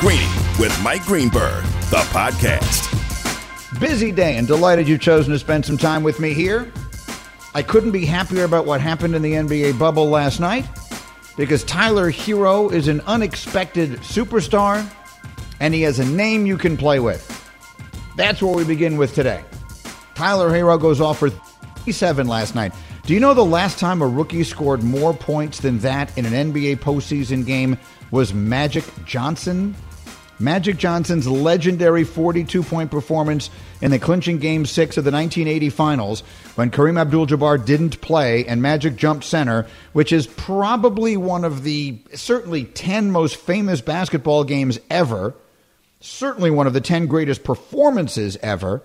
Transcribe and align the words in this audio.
Greeny 0.00 0.28
with 0.58 0.78
Mike 0.82 1.04
Greenberg, 1.06 1.64
the 1.88 2.04
podcast. 2.12 2.90
Busy 3.80 4.12
day 4.12 4.36
and 4.36 4.46
delighted 4.46 4.86
you've 4.86 5.00
chosen 5.00 5.32
to 5.32 5.38
spend 5.38 5.64
some 5.64 5.78
time 5.78 6.02
with 6.02 6.20
me 6.20 6.34
here. 6.34 6.70
I 7.54 7.62
couldn't 7.62 7.92
be 7.92 8.04
happier 8.04 8.44
about 8.44 8.66
what 8.66 8.82
happened 8.82 9.14
in 9.16 9.22
the 9.22 9.32
NBA 9.32 9.78
bubble 9.78 10.10
last 10.10 10.38
night 10.38 10.66
because 11.38 11.64
Tyler 11.64 12.12
Herro 12.12 12.70
is 12.70 12.88
an 12.88 13.00
unexpected 13.06 13.92
superstar 14.00 14.86
and 15.60 15.72
he 15.72 15.80
has 15.82 15.98
a 15.98 16.04
name 16.04 16.44
you 16.44 16.58
can 16.58 16.76
play 16.76 17.00
with. 17.00 17.32
That's 18.16 18.42
what 18.42 18.54
we 18.54 18.64
begin 18.64 18.98
with 18.98 19.14
today. 19.14 19.42
Tyler 20.14 20.50
Herro 20.50 20.78
goes 20.78 21.00
off 21.00 21.18
for 21.18 21.30
37 21.30 22.26
last 22.26 22.54
night. 22.54 22.74
Do 23.06 23.14
you 23.14 23.20
know 23.20 23.32
the 23.32 23.44
last 23.44 23.78
time 23.78 24.02
a 24.02 24.06
rookie 24.06 24.44
scored 24.44 24.82
more 24.82 25.14
points 25.14 25.60
than 25.60 25.78
that 25.78 26.16
in 26.18 26.26
an 26.26 26.52
NBA 26.52 26.80
postseason 26.80 27.46
game 27.46 27.78
was 28.10 28.34
Magic 28.34 28.84
Johnson? 29.06 29.74
Magic 30.38 30.76
Johnson's 30.76 31.26
legendary 31.26 32.04
42 32.04 32.62
point 32.62 32.90
performance 32.90 33.48
in 33.80 33.90
the 33.90 33.98
clinching 33.98 34.38
game 34.38 34.66
six 34.66 34.96
of 34.96 35.04
the 35.04 35.10
1980 35.10 35.70
finals 35.70 36.20
when 36.56 36.70
Kareem 36.70 37.00
Abdul 37.00 37.26
Jabbar 37.26 37.64
didn't 37.64 38.00
play 38.00 38.44
and 38.46 38.60
Magic 38.60 38.96
jumped 38.96 39.24
center, 39.24 39.66
which 39.92 40.12
is 40.12 40.26
probably 40.26 41.16
one 41.16 41.44
of 41.44 41.62
the 41.62 41.98
certainly 42.14 42.64
10 42.64 43.10
most 43.10 43.36
famous 43.36 43.80
basketball 43.80 44.44
games 44.44 44.78
ever, 44.90 45.34
certainly 46.00 46.50
one 46.50 46.66
of 46.66 46.74
the 46.74 46.80
10 46.80 47.06
greatest 47.06 47.42
performances 47.42 48.36
ever, 48.42 48.82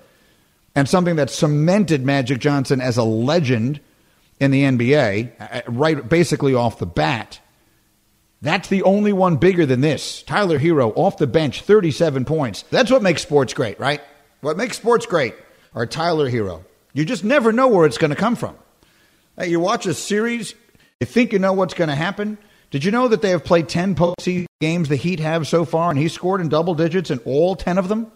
and 0.74 0.88
something 0.88 1.18
that 1.18 1.30
cemented 1.30 2.06
Magic 2.06 2.40
Johnson 2.40 2.80
as 2.80 2.98
a 2.98 3.04
legend 3.04 3.82
in 4.40 4.52
the 4.52 4.64
NBA, 4.64 5.32
uh, 5.40 5.62
right 5.68 6.08
basically 6.08 6.56
off 6.56 6.80
the 6.80 6.86
bat. 6.86 7.40
That's 8.42 8.70
the 8.70 8.84
only 8.84 9.14
one 9.14 9.38
bigger 9.38 9.66
than 9.66 9.82
this. 9.82 10.24
Tyler 10.24 10.58
Herro 10.58 10.92
off 10.96 11.18
the 11.18 11.28
bench, 11.28 11.62
37 11.62 12.26
points. 12.26 12.64
That's 12.72 12.90
what 12.90 13.04
makes 13.04 13.22
sports 13.22 13.54
great, 13.54 13.80
right? 13.80 14.02
What 14.42 14.58
makes 14.58 14.78
sports 14.78 15.06
great 15.06 15.36
are 15.76 15.86
Tyler 15.86 16.30
Herro. 16.30 16.64
You 16.94 17.06
just 17.06 17.24
never 17.24 17.52
know 17.52 17.68
where 17.68 17.86
it's 17.86 18.00
going 18.00 18.10
to 18.10 18.16
come 18.16 18.36
from. 18.36 18.56
You 19.42 19.60
watch 19.60 19.86
a 19.86 19.94
series, 19.94 20.56
you 21.00 21.06
think 21.06 21.34
you 21.34 21.40
know 21.40 21.54
what's 21.54 21.74
going 21.74 21.90
to 21.90 21.96
happen. 21.96 22.38
Did 22.72 22.84
you 22.84 22.92
know 22.92 23.08
that 23.10 23.22
they 23.22 23.30
have 23.30 23.44
played 23.44 23.70
10 23.70 23.96
postseason 23.96 24.46
games 24.60 24.90
the 24.90 24.96
Heat 24.96 25.20
have 25.20 25.48
so 25.48 25.66
far, 25.66 25.90
and 25.90 26.00
he 26.00 26.08
scored 26.08 26.42
in 26.42 26.50
double 26.50 26.74
digits 26.74 27.12
in 27.12 27.20
all 27.20 27.56
10 27.56 27.78
of 27.78 27.90
them? 27.90 28.12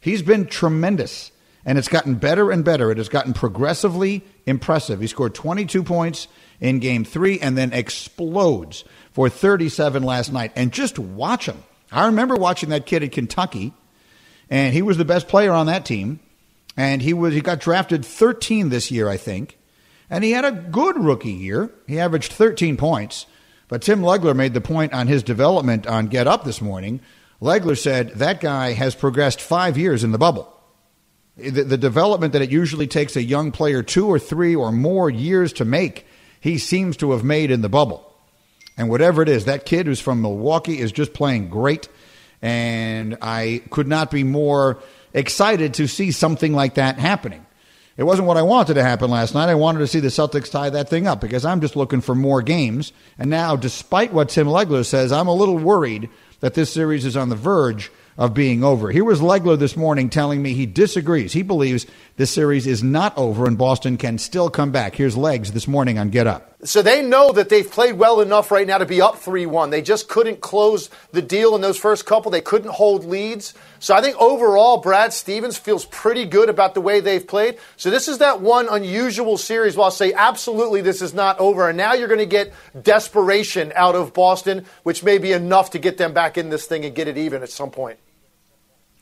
He's 0.00 0.22
been 0.22 0.46
tremendous, 0.46 1.30
and 1.64 1.78
it's 1.78 1.88
gotten 1.88 2.16
better 2.16 2.50
and 2.50 2.64
better. 2.64 2.90
It 2.90 2.98
has 2.98 3.08
gotten 3.08 3.32
progressively 3.32 4.24
impressive. 4.46 5.00
He 5.00 5.06
scored 5.06 5.34
22 5.34 5.82
points 5.82 6.28
in 6.60 6.78
game 6.78 7.04
three 7.04 7.40
and 7.40 7.58
then 7.58 7.72
explodes 7.72 8.84
for 9.12 9.28
37 9.28 10.02
last 10.02 10.32
night. 10.32 10.52
And 10.56 10.72
just 10.72 10.98
watch 10.98 11.46
him. 11.46 11.62
I 11.90 12.06
remember 12.06 12.34
watching 12.34 12.70
that 12.70 12.86
kid 12.86 13.02
at 13.02 13.12
Kentucky, 13.12 13.74
and 14.50 14.72
he 14.72 14.82
was 14.82 14.96
the 14.96 15.04
best 15.04 15.28
player 15.28 15.52
on 15.52 15.66
that 15.66 15.84
team. 15.84 16.20
And 16.76 17.02
he 17.02 17.12
was 17.12 17.34
he 17.34 17.40
got 17.40 17.60
drafted 17.60 18.04
13 18.04 18.70
this 18.70 18.90
year, 18.90 19.08
I 19.08 19.18
think. 19.18 19.58
And 20.08 20.24
he 20.24 20.32
had 20.32 20.44
a 20.44 20.52
good 20.52 20.98
rookie 20.98 21.32
year. 21.32 21.70
He 21.86 21.98
averaged 21.98 22.32
13 22.32 22.76
points. 22.76 23.26
But 23.68 23.82
Tim 23.82 24.02
Legler 24.02 24.36
made 24.36 24.54
the 24.54 24.60
point 24.60 24.92
on 24.92 25.06
his 25.06 25.22
development 25.22 25.86
on 25.86 26.08
Get 26.08 26.26
Up 26.26 26.44
this 26.44 26.60
morning. 26.60 27.00
Legler 27.40 27.78
said 27.78 28.10
that 28.10 28.40
guy 28.40 28.72
has 28.72 28.94
progressed 28.94 29.40
five 29.40 29.76
years 29.76 30.04
in 30.04 30.12
the 30.12 30.18
bubble. 30.18 30.48
The, 31.36 31.64
the 31.64 31.78
development 31.78 32.34
that 32.34 32.42
it 32.42 32.50
usually 32.50 32.86
takes 32.86 33.16
a 33.16 33.22
young 33.22 33.50
player 33.52 33.82
two 33.82 34.06
or 34.06 34.18
three 34.18 34.54
or 34.54 34.70
more 34.70 35.08
years 35.08 35.52
to 35.54 35.64
make, 35.64 36.06
he 36.40 36.58
seems 36.58 36.96
to 36.98 37.12
have 37.12 37.24
made 37.24 37.50
in 37.50 37.62
the 37.62 37.68
bubble. 37.68 38.11
And 38.76 38.88
whatever 38.88 39.22
it 39.22 39.28
is, 39.28 39.44
that 39.44 39.66
kid 39.66 39.86
who's 39.86 40.00
from 40.00 40.22
Milwaukee 40.22 40.78
is 40.78 40.92
just 40.92 41.12
playing 41.12 41.48
great. 41.48 41.88
And 42.40 43.18
I 43.22 43.62
could 43.70 43.86
not 43.86 44.10
be 44.10 44.24
more 44.24 44.82
excited 45.14 45.74
to 45.74 45.86
see 45.86 46.10
something 46.10 46.52
like 46.52 46.74
that 46.74 46.98
happening. 46.98 47.44
It 47.96 48.04
wasn't 48.04 48.26
what 48.26 48.38
I 48.38 48.42
wanted 48.42 48.74
to 48.74 48.82
happen 48.82 49.10
last 49.10 49.34
night. 49.34 49.50
I 49.50 49.54
wanted 49.54 49.80
to 49.80 49.86
see 49.86 50.00
the 50.00 50.08
Celtics 50.08 50.50
tie 50.50 50.70
that 50.70 50.88
thing 50.88 51.06
up 51.06 51.20
because 51.20 51.44
I'm 51.44 51.60
just 51.60 51.76
looking 51.76 52.00
for 52.00 52.14
more 52.14 52.40
games. 52.40 52.92
And 53.18 53.28
now, 53.28 53.54
despite 53.54 54.14
what 54.14 54.30
Tim 54.30 54.46
Legler 54.46 54.84
says, 54.84 55.12
I'm 55.12 55.28
a 55.28 55.34
little 55.34 55.58
worried 55.58 56.08
that 56.40 56.54
this 56.54 56.72
series 56.72 57.04
is 57.04 57.16
on 57.16 57.28
the 57.28 57.36
verge 57.36 57.92
of 58.16 58.34
being 58.34 58.64
over. 58.64 58.90
Here 58.90 59.04
was 59.04 59.20
Legler 59.20 59.58
this 59.58 59.76
morning 59.76 60.08
telling 60.08 60.42
me 60.42 60.54
he 60.54 60.66
disagrees. 60.66 61.32
He 61.32 61.42
believes 61.42 61.86
this 62.16 62.30
series 62.30 62.66
is 62.66 62.82
not 62.82 63.16
over 63.16 63.46
and 63.46 63.58
Boston 63.58 63.96
can 63.98 64.18
still 64.18 64.50
come 64.50 64.72
back. 64.72 64.94
Here's 64.94 65.16
Legs 65.16 65.52
this 65.52 65.68
morning 65.68 65.98
on 65.98 66.10
Get 66.10 66.26
Up. 66.26 66.51
So 66.64 66.80
they 66.80 67.02
know 67.02 67.32
that 67.32 67.48
they've 67.48 67.68
played 67.68 67.98
well 67.98 68.20
enough 68.20 68.52
right 68.52 68.66
now 68.66 68.78
to 68.78 68.86
be 68.86 69.00
up 69.00 69.18
3 69.18 69.46
1. 69.46 69.70
They 69.70 69.82
just 69.82 70.08
couldn't 70.08 70.40
close 70.40 70.90
the 71.10 71.20
deal 71.20 71.56
in 71.56 71.60
those 71.60 71.76
first 71.76 72.06
couple. 72.06 72.30
They 72.30 72.40
couldn't 72.40 72.70
hold 72.70 73.04
leads. 73.04 73.52
So 73.80 73.96
I 73.96 74.00
think 74.00 74.16
overall, 74.20 74.76
Brad 74.76 75.12
Stevens 75.12 75.56
feels 75.56 75.84
pretty 75.86 76.24
good 76.24 76.48
about 76.48 76.74
the 76.74 76.80
way 76.80 77.00
they've 77.00 77.26
played. 77.26 77.58
So 77.76 77.90
this 77.90 78.06
is 78.06 78.18
that 78.18 78.40
one 78.40 78.68
unusual 78.68 79.38
series 79.38 79.76
where 79.76 79.86
I'll 79.86 79.90
say 79.90 80.12
absolutely 80.12 80.82
this 80.82 81.02
is 81.02 81.12
not 81.12 81.40
over. 81.40 81.68
And 81.68 81.76
now 81.76 81.94
you're 81.94 82.06
going 82.06 82.20
to 82.20 82.26
get 82.26 82.52
desperation 82.80 83.72
out 83.74 83.96
of 83.96 84.14
Boston, 84.14 84.64
which 84.84 85.02
may 85.02 85.18
be 85.18 85.32
enough 85.32 85.70
to 85.70 85.80
get 85.80 85.98
them 85.98 86.12
back 86.12 86.38
in 86.38 86.48
this 86.48 86.66
thing 86.66 86.84
and 86.84 86.94
get 86.94 87.08
it 87.08 87.18
even 87.18 87.42
at 87.42 87.50
some 87.50 87.72
point. 87.72 87.98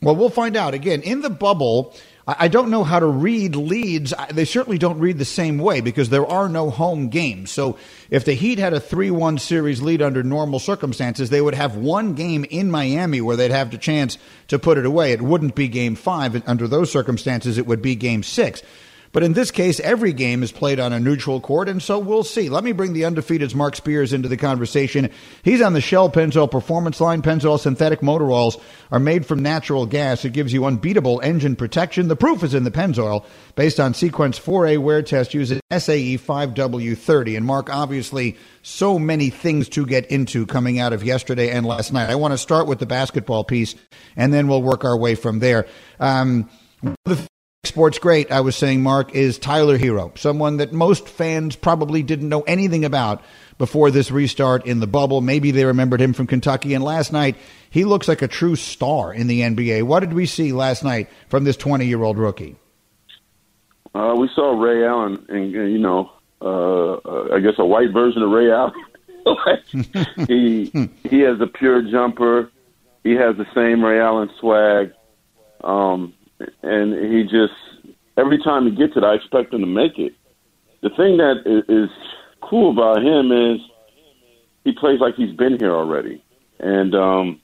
Well, 0.01 0.15
we'll 0.15 0.31
find 0.31 0.57
out. 0.57 0.73
Again, 0.73 1.03
in 1.03 1.21
the 1.21 1.29
bubble, 1.29 1.95
I 2.27 2.49
don't 2.49 2.69
know 2.69 2.83
how 2.83 2.99
to 2.99 3.07
read 3.07 3.55
leads. 3.55 4.13
They 4.31 4.45
certainly 4.45 4.77
don't 4.77 4.99
read 4.99 5.17
the 5.17 5.25
same 5.25 5.57
way 5.57 5.81
because 5.81 6.09
there 6.09 6.25
are 6.25 6.47
no 6.47 6.69
home 6.69 7.09
games. 7.09 7.51
So 7.51 7.77
if 8.11 8.25
the 8.25 8.33
Heat 8.33 8.59
had 8.59 8.73
a 8.73 8.79
3 8.79 9.09
1 9.09 9.39
series 9.39 9.81
lead 9.81 10.03
under 10.03 10.21
normal 10.21 10.59
circumstances, 10.59 11.31
they 11.31 11.41
would 11.41 11.55
have 11.55 11.75
one 11.75 12.13
game 12.13 12.45
in 12.49 12.69
Miami 12.69 13.21
where 13.21 13.35
they'd 13.35 13.51
have 13.51 13.71
the 13.71 13.77
chance 13.79 14.19
to 14.49 14.59
put 14.59 14.77
it 14.77 14.85
away. 14.85 15.13
It 15.13 15.21
wouldn't 15.21 15.55
be 15.55 15.67
game 15.67 15.95
five. 15.95 16.47
Under 16.47 16.67
those 16.67 16.91
circumstances, 16.91 17.57
it 17.57 17.65
would 17.65 17.81
be 17.81 17.95
game 17.95 18.21
six. 18.21 18.61
But 19.11 19.23
in 19.23 19.33
this 19.33 19.51
case, 19.51 19.79
every 19.81 20.13
game 20.13 20.41
is 20.41 20.51
played 20.51 20.79
on 20.79 20.93
a 20.93 20.99
neutral 20.99 21.41
court, 21.41 21.67
and 21.67 21.81
so 21.81 21.99
we'll 21.99 22.23
see. 22.23 22.49
Let 22.49 22.63
me 22.63 22.71
bring 22.71 22.93
the 22.93 23.05
undefeated's 23.05 23.53
Mark 23.53 23.75
Spears 23.75 24.13
into 24.13 24.29
the 24.29 24.37
conversation. 24.37 25.09
He's 25.43 25.61
on 25.61 25.73
the 25.73 25.81
Shell 25.81 26.11
Pennzoil 26.11 26.49
Performance 26.49 27.01
line. 27.01 27.21
Pennzoil 27.21 27.59
synthetic 27.59 28.01
motor 28.01 28.31
oils 28.31 28.57
are 28.89 28.99
made 28.99 29.25
from 29.25 29.41
natural 29.41 29.85
gas. 29.85 30.23
It 30.23 30.33
gives 30.33 30.53
you 30.53 30.65
unbeatable 30.65 31.19
engine 31.21 31.55
protection. 31.55 32.07
The 32.07 32.15
proof 32.15 32.43
is 32.43 32.53
in 32.53 32.63
the 32.63 32.71
Pennzoil, 32.71 33.25
based 33.55 33.79
on 33.79 33.93
Sequence 33.93 34.39
4A 34.39 34.77
wear 34.77 35.01
test 35.01 35.33
using 35.33 35.59
SAE 35.71 36.17
5W30. 36.17 37.35
And 37.35 37.45
Mark, 37.45 37.69
obviously, 37.69 38.37
so 38.61 38.97
many 38.97 39.29
things 39.29 39.67
to 39.69 39.85
get 39.85 40.05
into 40.05 40.45
coming 40.45 40.79
out 40.79 40.93
of 40.93 41.03
yesterday 41.03 41.49
and 41.49 41.65
last 41.65 41.91
night. 41.91 42.09
I 42.09 42.15
want 42.15 42.33
to 42.33 42.37
start 42.37 42.67
with 42.67 42.79
the 42.79 42.85
basketball 42.85 43.43
piece, 43.43 43.75
and 44.15 44.33
then 44.33 44.47
we'll 44.47 44.61
work 44.61 44.85
our 44.85 44.97
way 44.97 45.15
from 45.15 45.39
there. 45.39 45.67
Um, 45.99 46.49
the 47.05 47.27
Sports 47.63 47.99
great, 47.99 48.31
I 48.31 48.41
was 48.41 48.55
saying, 48.55 48.81
Mark, 48.81 49.13
is 49.13 49.37
Tyler 49.37 49.77
Herro, 49.77 50.17
someone 50.17 50.57
that 50.57 50.73
most 50.73 51.07
fans 51.07 51.55
probably 51.55 52.01
didn't 52.01 52.27
know 52.27 52.41
anything 52.41 52.83
about 52.83 53.21
before 53.59 53.91
this 53.91 54.09
restart 54.09 54.65
in 54.65 54.79
the 54.79 54.87
bubble. 54.87 55.21
Maybe 55.21 55.51
they 55.51 55.63
remembered 55.63 56.01
him 56.01 56.13
from 56.13 56.25
Kentucky. 56.25 56.73
And 56.73 56.83
last 56.83 57.13
night, 57.13 57.35
he 57.69 57.85
looks 57.85 58.07
like 58.07 58.23
a 58.23 58.27
true 58.27 58.55
star 58.55 59.13
in 59.13 59.27
the 59.27 59.41
NBA. 59.41 59.83
What 59.83 59.99
did 59.99 60.13
we 60.13 60.25
see 60.25 60.53
last 60.53 60.83
night 60.83 61.07
from 61.29 61.43
this 61.43 61.55
20 61.55 61.85
year 61.85 62.01
old 62.01 62.17
rookie? 62.17 62.55
Uh, 63.93 64.15
we 64.17 64.27
saw 64.33 64.59
Ray 64.59 64.83
Allen, 64.83 65.23
and, 65.29 65.51
you 65.51 65.77
know, 65.77 66.11
uh, 66.41 67.35
I 67.35 67.41
guess 67.41 67.53
a 67.59 67.65
white 67.65 67.93
version 67.93 68.23
of 68.23 68.31
Ray 68.31 68.49
Allen. 68.51 68.73
he 70.27 70.65
he 71.07 71.19
has 71.19 71.39
a 71.39 71.45
pure 71.45 71.83
jumper. 71.83 72.49
He 73.03 73.11
has 73.11 73.37
the 73.37 73.45
same 73.53 73.85
Ray 73.85 73.99
Allen 73.99 74.31
swag. 74.39 74.93
Um, 75.63 76.15
and 76.63 77.13
he 77.13 77.23
just 77.23 77.53
every 78.17 78.41
time 78.43 78.65
he 78.65 78.75
gets 78.75 78.93
it, 78.95 79.03
I 79.03 79.15
expect 79.15 79.53
him 79.53 79.61
to 79.61 79.67
make 79.67 79.97
it. 79.97 80.13
The 80.81 80.89
thing 80.89 81.17
that 81.17 81.43
is 81.67 81.89
cool 82.41 82.71
about 82.71 83.03
him 83.03 83.31
is 83.31 83.59
he 84.63 84.73
plays 84.73 84.99
like 84.99 85.15
he's 85.15 85.35
been 85.35 85.59
here 85.59 85.73
already, 85.73 86.23
and 86.59 86.95
um, 86.95 87.41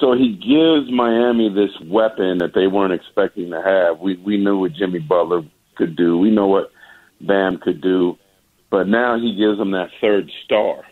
so 0.00 0.14
he 0.14 0.32
gives 0.32 0.90
Miami 0.90 1.48
this 1.48 1.70
weapon 1.88 2.38
that 2.38 2.54
they 2.54 2.66
weren't 2.66 2.92
expecting 2.92 3.50
to 3.50 3.62
have. 3.62 4.00
We 4.00 4.16
we 4.16 4.36
knew 4.36 4.58
what 4.58 4.72
Jimmy 4.72 4.98
Butler 4.98 5.42
could 5.76 5.96
do. 5.96 6.18
We 6.18 6.30
know 6.30 6.46
what 6.46 6.70
Bam 7.20 7.58
could 7.58 7.80
do, 7.80 8.18
but 8.70 8.88
now 8.88 9.18
he 9.18 9.36
gives 9.36 9.58
them 9.58 9.72
that 9.72 9.90
third 10.00 10.30
star. 10.44 10.82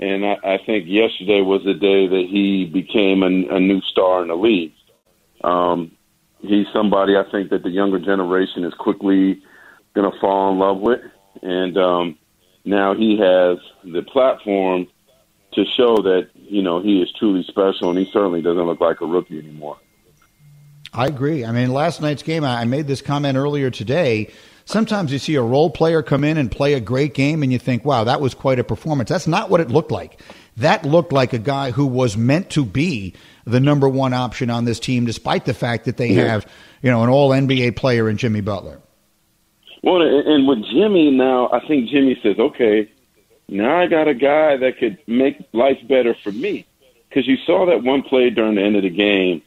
And 0.00 0.26
I, 0.26 0.36
I 0.42 0.58
think 0.66 0.86
yesterday 0.88 1.42
was 1.42 1.62
the 1.64 1.74
day 1.74 2.08
that 2.08 2.26
he 2.28 2.64
became 2.64 3.22
a, 3.22 3.56
a 3.56 3.60
new 3.60 3.80
star 3.82 4.22
in 4.22 4.28
the 4.28 4.34
league. 4.34 4.72
Um, 5.44 5.92
he's 6.42 6.66
somebody 6.72 7.16
I 7.16 7.24
think 7.30 7.50
that 7.50 7.62
the 7.62 7.70
younger 7.70 7.98
generation 7.98 8.64
is 8.64 8.74
quickly 8.74 9.42
going 9.94 10.10
to 10.10 10.18
fall 10.20 10.52
in 10.52 10.58
love 10.58 10.80
with, 10.80 11.00
and 11.42 11.76
um, 11.78 12.18
now 12.64 12.94
he 12.94 13.18
has 13.18 13.58
the 13.84 14.02
platform 14.02 14.86
to 15.52 15.64
show 15.64 15.96
that 15.96 16.28
you 16.34 16.62
know 16.62 16.82
he 16.82 17.00
is 17.00 17.12
truly 17.18 17.44
special, 17.44 17.90
and 17.90 17.98
he 17.98 18.10
certainly 18.12 18.42
doesn't 18.42 18.64
look 18.64 18.80
like 18.80 19.00
a 19.00 19.06
rookie 19.06 19.38
anymore. 19.38 19.78
I 20.92 21.06
agree. 21.06 21.44
I 21.44 21.52
mean, 21.52 21.72
last 21.72 22.02
night's 22.02 22.22
game, 22.22 22.44
I 22.44 22.64
made 22.64 22.86
this 22.86 23.00
comment 23.00 23.38
earlier 23.38 23.70
today. 23.70 24.30
Sometimes 24.72 25.12
you 25.12 25.18
see 25.18 25.34
a 25.36 25.42
role 25.42 25.70
player 25.70 26.02
come 26.02 26.24
in 26.24 26.38
and 26.38 26.50
play 26.50 26.74
a 26.74 26.80
great 26.80 27.14
game 27.14 27.42
and 27.42 27.52
you 27.52 27.58
think, 27.58 27.84
wow, 27.84 28.04
that 28.04 28.20
was 28.20 28.34
quite 28.34 28.58
a 28.58 28.64
performance. 28.64 29.10
That's 29.10 29.26
not 29.26 29.50
what 29.50 29.60
it 29.60 29.68
looked 29.68 29.92
like. 29.92 30.20
That 30.56 30.84
looked 30.84 31.12
like 31.12 31.32
a 31.32 31.38
guy 31.38 31.70
who 31.70 31.86
was 31.86 32.16
meant 32.16 32.50
to 32.50 32.64
be 32.64 33.14
the 33.44 33.60
number 33.60 33.88
one 33.88 34.12
option 34.12 34.50
on 34.50 34.64
this 34.64 34.80
team, 34.80 35.04
despite 35.04 35.44
the 35.44 35.54
fact 35.54 35.84
that 35.84 35.96
they 35.96 36.08
yeah. 36.08 36.24
have, 36.24 36.46
you 36.82 36.90
know, 36.90 37.02
an 37.02 37.10
all 37.10 37.30
NBA 37.30 37.76
player 37.76 38.08
in 38.08 38.16
Jimmy 38.16 38.40
Butler. 38.40 38.80
Well, 39.82 40.00
and 40.02 40.46
with 40.46 40.64
Jimmy 40.70 41.10
now, 41.10 41.50
I 41.50 41.66
think 41.66 41.88
Jimmy 41.88 42.18
says, 42.22 42.38
okay, 42.38 42.90
now 43.48 43.80
I 43.80 43.86
got 43.86 44.08
a 44.08 44.14
guy 44.14 44.56
that 44.56 44.78
could 44.78 44.98
make 45.06 45.36
life 45.52 45.78
better 45.88 46.14
for 46.22 46.32
me. 46.32 46.66
Because 47.08 47.26
you 47.26 47.36
saw 47.44 47.66
that 47.66 47.82
one 47.82 48.02
play 48.02 48.30
during 48.30 48.54
the 48.54 48.62
end 48.62 48.76
of 48.76 48.84
the 48.84 48.90
game 48.90 49.42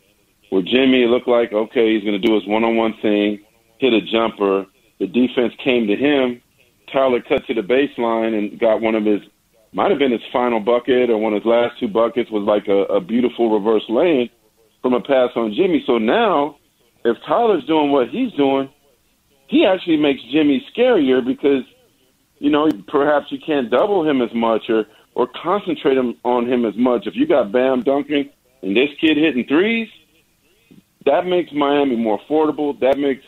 where 0.50 0.62
Jimmy 0.62 1.06
looked 1.07 1.27
like, 1.27 1.51
okay, 1.51 1.95
he's 1.95 2.04
going 2.04 2.19
to 2.19 2.27
do 2.27 2.36
his 2.36 2.45
one 2.45 2.63
on 2.63 2.75
one 2.75 2.94
thing, 3.01 3.39
hit 3.80 3.94
a 3.94 4.01
jumper. 4.01 4.68
The 5.00 5.07
defense 5.07 5.53
came 5.63 5.88
to 5.88 5.95
him. 5.95 6.42
Tyler 6.92 7.21
cut 7.21 7.45
to 7.47 7.53
the 7.53 7.62
baseline 7.62 8.38
and 8.38 8.59
got 8.59 8.81
one 8.81 8.95
of 8.95 9.06
his, 9.06 9.21
might 9.74 9.89
have 9.89 10.00
been 10.00 10.12
his 10.12 10.21
final 10.31 10.59
bucket 10.59 11.09
or 11.09 11.18
one 11.18 11.33
of 11.33 11.44
his 11.44 11.50
last 11.50 11.80
two 11.80 11.88
buckets 11.88 12.31
was 12.31 12.44
like 12.44 12.68
a, 12.68 12.83
a 12.94 13.01
beautiful 13.01 13.51
reverse 13.51 13.83
lane 13.89 14.30
from 14.81 14.94
a 14.94 15.01
pass 15.01 15.31
on 15.36 15.53
Jimmy. 15.53 15.83
So 15.86 15.97
now, 15.97 16.57
if 17.03 17.18
Tyler's 17.27 17.65
doing 17.65 17.92
what 17.92 18.09
he's 18.09 18.31
doing, 18.33 18.69
he 19.47 19.65
actually 19.65 19.97
makes 19.97 20.21
Jimmy 20.31 20.65
scarier 20.75 21.25
because, 21.25 21.63
you 22.39 22.50
know, 22.50 22.69
perhaps 22.88 23.27
you 23.31 23.39
can't 23.45 23.69
double 23.69 24.07
him 24.07 24.21
as 24.21 24.33
much 24.33 24.69
or, 24.69 24.86
or 25.13 25.27
concentrate 25.41 25.98
him 25.98 26.15
on 26.24 26.51
him 26.51 26.65
as 26.65 26.75
much. 26.77 27.07
If 27.07 27.15
you 27.15 27.27
got 27.27 27.51
Bam 27.51 27.83
dunking 27.83 28.30
and 28.62 28.75
this 28.75 28.89
kid 29.01 29.18
hitting 29.18 29.45
threes, 29.48 29.89
that 31.06 31.25
makes 31.25 31.51
Miami 31.51 31.95
more 31.95 32.19
affordable. 32.19 32.80
That 32.80 32.98
makes 32.98 33.24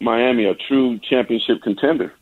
Miami 0.00 0.44
a 0.44 0.54
true 0.54 0.98
championship 0.98 1.62
contender. 1.62 2.12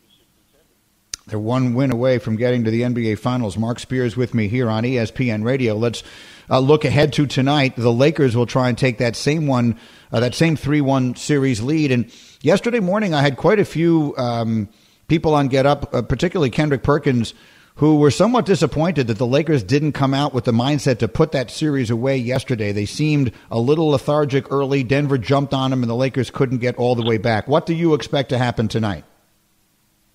They're 1.25 1.39
one 1.39 1.73
win 1.73 1.91
away 1.91 2.19
from 2.19 2.35
getting 2.35 2.65
to 2.65 2.71
the 2.71 2.81
NBA 2.81 3.17
Finals. 3.17 3.57
Mark 3.57 3.79
Spears 3.79 4.17
with 4.17 4.33
me 4.33 4.49
here 4.49 4.69
on 4.69 4.83
ESPN 4.83 5.45
Radio. 5.45 5.75
Let's 5.75 6.03
uh, 6.49 6.59
look 6.59 6.83
ahead 6.83 7.13
to 7.13 7.25
tonight. 7.25 7.75
The 7.77 7.93
Lakers 7.93 8.35
will 8.35 8.45
try 8.45 8.67
and 8.67 8.77
take 8.77 8.97
that 8.97 9.15
same 9.15 9.47
one, 9.47 9.79
uh, 10.11 10.19
that 10.19 10.35
same 10.35 10.57
three-one 10.57 11.15
series 11.15 11.61
lead. 11.61 11.91
And 11.91 12.11
yesterday 12.41 12.81
morning, 12.81 13.13
I 13.13 13.21
had 13.21 13.37
quite 13.37 13.59
a 13.59 13.65
few 13.65 14.13
um, 14.17 14.67
people 15.07 15.33
on 15.33 15.47
Get 15.47 15.65
Up, 15.65 15.93
uh, 15.93 16.01
particularly 16.01 16.49
Kendrick 16.49 16.83
Perkins, 16.83 17.33
who 17.75 17.97
were 17.97 18.11
somewhat 18.11 18.45
disappointed 18.45 19.07
that 19.07 19.17
the 19.17 19.25
Lakers 19.25 19.63
didn't 19.63 19.93
come 19.93 20.13
out 20.13 20.33
with 20.33 20.43
the 20.43 20.51
mindset 20.51 20.99
to 20.99 21.07
put 21.07 21.31
that 21.31 21.49
series 21.49 21.89
away 21.89 22.17
yesterday. 22.17 22.71
They 22.71 22.85
seemed 22.85 23.31
a 23.49 23.59
little 23.59 23.87
lethargic 23.87 24.51
early. 24.51 24.83
Denver 24.83 25.17
jumped 25.17 25.53
on 25.53 25.71
them, 25.71 25.81
and 25.81 25.89
the 25.89 25.95
Lakers 25.95 26.29
couldn't 26.29 26.59
get 26.59 26.75
all 26.75 26.95
the 26.95 27.03
way 27.03 27.17
back. 27.17 27.47
What 27.47 27.65
do 27.65 27.73
you 27.73 27.93
expect 27.95 28.29
to 28.29 28.37
happen 28.37 28.67
tonight? 28.67 29.03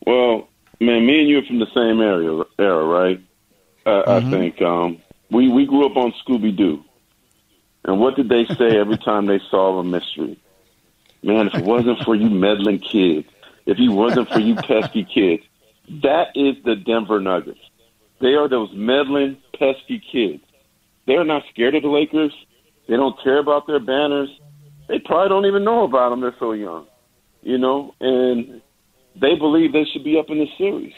Well, 0.07 0.49
man, 0.81 1.05
me 1.05 1.21
and 1.21 1.29
you 1.29 1.39
are 1.39 1.43
from 1.43 1.59
the 1.59 1.67
same 1.75 2.01
area, 2.01 2.45
era, 2.59 2.85
right? 2.85 3.21
Uh, 3.85 3.91
mm-hmm. 3.91 4.27
I 4.27 4.31
think 4.31 4.63
um, 4.63 5.03
we 5.31 5.49
we 5.49 5.67
grew 5.67 5.87
up 5.87 5.97
on 5.97 6.13
Scooby 6.25 6.55
Doo, 6.55 6.85
and 7.85 7.99
what 7.99 8.17
did 8.17 8.29
they 8.29 8.45
say 8.47 8.79
every 8.79 8.99
time 9.05 9.27
they 9.27 9.41
solve 9.51 9.79
a 9.79 9.85
mystery? 9.85 10.39
Man, 11.23 11.49
if 11.49 11.55
it 11.55 11.65
wasn't 11.65 11.99
for 12.05 12.15
you 12.15 12.31
meddling 12.31 12.79
kids, 12.79 13.29
if 13.67 13.79
it 13.79 13.89
wasn't 13.89 14.29
for 14.29 14.39
you 14.39 14.55
pesky 14.55 15.03
kids, 15.03 15.43
that 16.03 16.29
is 16.35 16.57
the 16.65 16.77
Denver 16.77 17.21
Nuggets. 17.21 17.61
They 18.21 18.35
are 18.35 18.49
those 18.49 18.71
meddling, 18.75 19.39
pesky 19.59 20.03
kids. 20.13 20.43
They're 21.07 21.25
not 21.25 21.45
scared 21.51 21.75
of 21.75 21.83
the 21.83 21.89
Lakers. 21.89 22.33
They 22.89 22.97
don't 22.97 23.17
care 23.23 23.39
about 23.39 23.67
their 23.67 23.81
banners. 23.81 24.29
They 24.89 24.99
probably 24.99 25.29
don't 25.29 25.47
even 25.47 25.65
know 25.65 25.85
about 25.85 26.11
them. 26.11 26.21
They're 26.21 26.35
so 26.39 26.53
young, 26.53 26.87
you 27.43 27.59
know, 27.59 27.95
and 28.01 28.61
they 29.15 29.35
believe 29.35 29.73
they 29.73 29.85
should 29.93 30.05
be 30.05 30.19
up 30.19 30.31
in 30.31 30.39
the 30.39 30.49
series. 30.57 30.95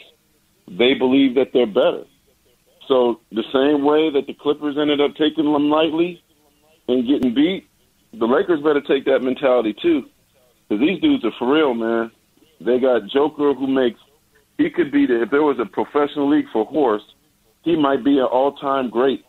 They 0.67 0.93
believe 0.93 1.35
that 1.35 1.51
they're 1.53 1.65
better. 1.65 2.05
So 2.87 3.19
the 3.31 3.43
same 3.53 3.83
way 3.83 4.09
that 4.11 4.27
the 4.27 4.33
Clippers 4.33 4.77
ended 4.79 5.01
up 5.01 5.15
taking 5.15 5.51
them 5.51 5.69
lightly 5.69 6.23
and 6.87 7.07
getting 7.07 7.33
beat, 7.33 7.67
the 8.13 8.25
Lakers 8.25 8.61
better 8.61 8.81
take 8.81 9.05
that 9.05 9.23
mentality 9.23 9.73
too, 9.81 10.05
because 10.67 10.81
these 10.85 10.99
dudes 11.01 11.23
are 11.23 11.31
for 11.37 11.53
real, 11.53 11.73
man. 11.73 12.11
They 12.59 12.79
got 12.79 13.07
Joker 13.07 13.53
who 13.53 13.67
makes 13.67 13.99
he 14.61 14.69
could 14.69 14.91
be 14.91 15.05
the 15.05 15.23
if 15.23 15.31
there 15.31 15.43
was 15.43 15.59
a 15.59 15.65
professional 15.65 16.29
league 16.29 16.45
for 16.51 16.65
horse, 16.65 17.03
he 17.63 17.75
might 17.75 18.03
be 18.03 18.17
an 18.19 18.25
all 18.25 18.53
time 18.53 18.89
great. 18.89 19.25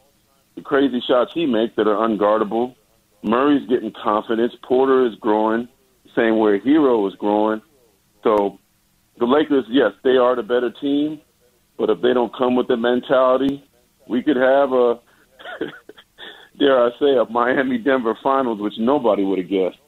The 0.55 0.63
crazy 0.63 1.03
shots 1.07 1.33
he 1.35 1.47
makes 1.47 1.75
that 1.77 1.89
are 1.89 2.07
unguardable. 2.07 2.75
Murray's 3.23 3.67
getting 3.69 3.93
confidence. 3.93 4.53
Porter 4.63 5.07
is 5.07 5.15
growing, 5.17 5.69
same 6.15 6.39
way 6.39 6.61
Herro 6.61 7.07
is 7.09 7.15
growing. 7.15 7.63
So 8.23 8.59
the 9.19 9.25
Lakers, 9.27 9.65
yes, 9.69 9.93
they 10.05 10.17
are 10.17 10.37
the 10.37 10.43
better 10.43 10.71
team, 10.71 11.21
but 11.79 11.89
if 11.89 12.03
they 12.03 12.13
don't 12.13 12.35
come 12.37 12.55
with 12.55 12.69
the 12.69 12.77
mentality, 12.77 13.65
we 14.09 14.23
could 14.23 14.37
have 14.37 14.73
a 14.73 15.01
dare 16.59 16.85
I 16.85 16.91
say 16.99 17.17
a 17.17 17.25
Miami 17.31 17.79
Denver 17.79 18.19
finals, 18.23 18.61
which 18.61 18.75
nobody 18.79 19.25
would 19.25 19.39
have 19.39 19.49
guessed. 19.49 19.79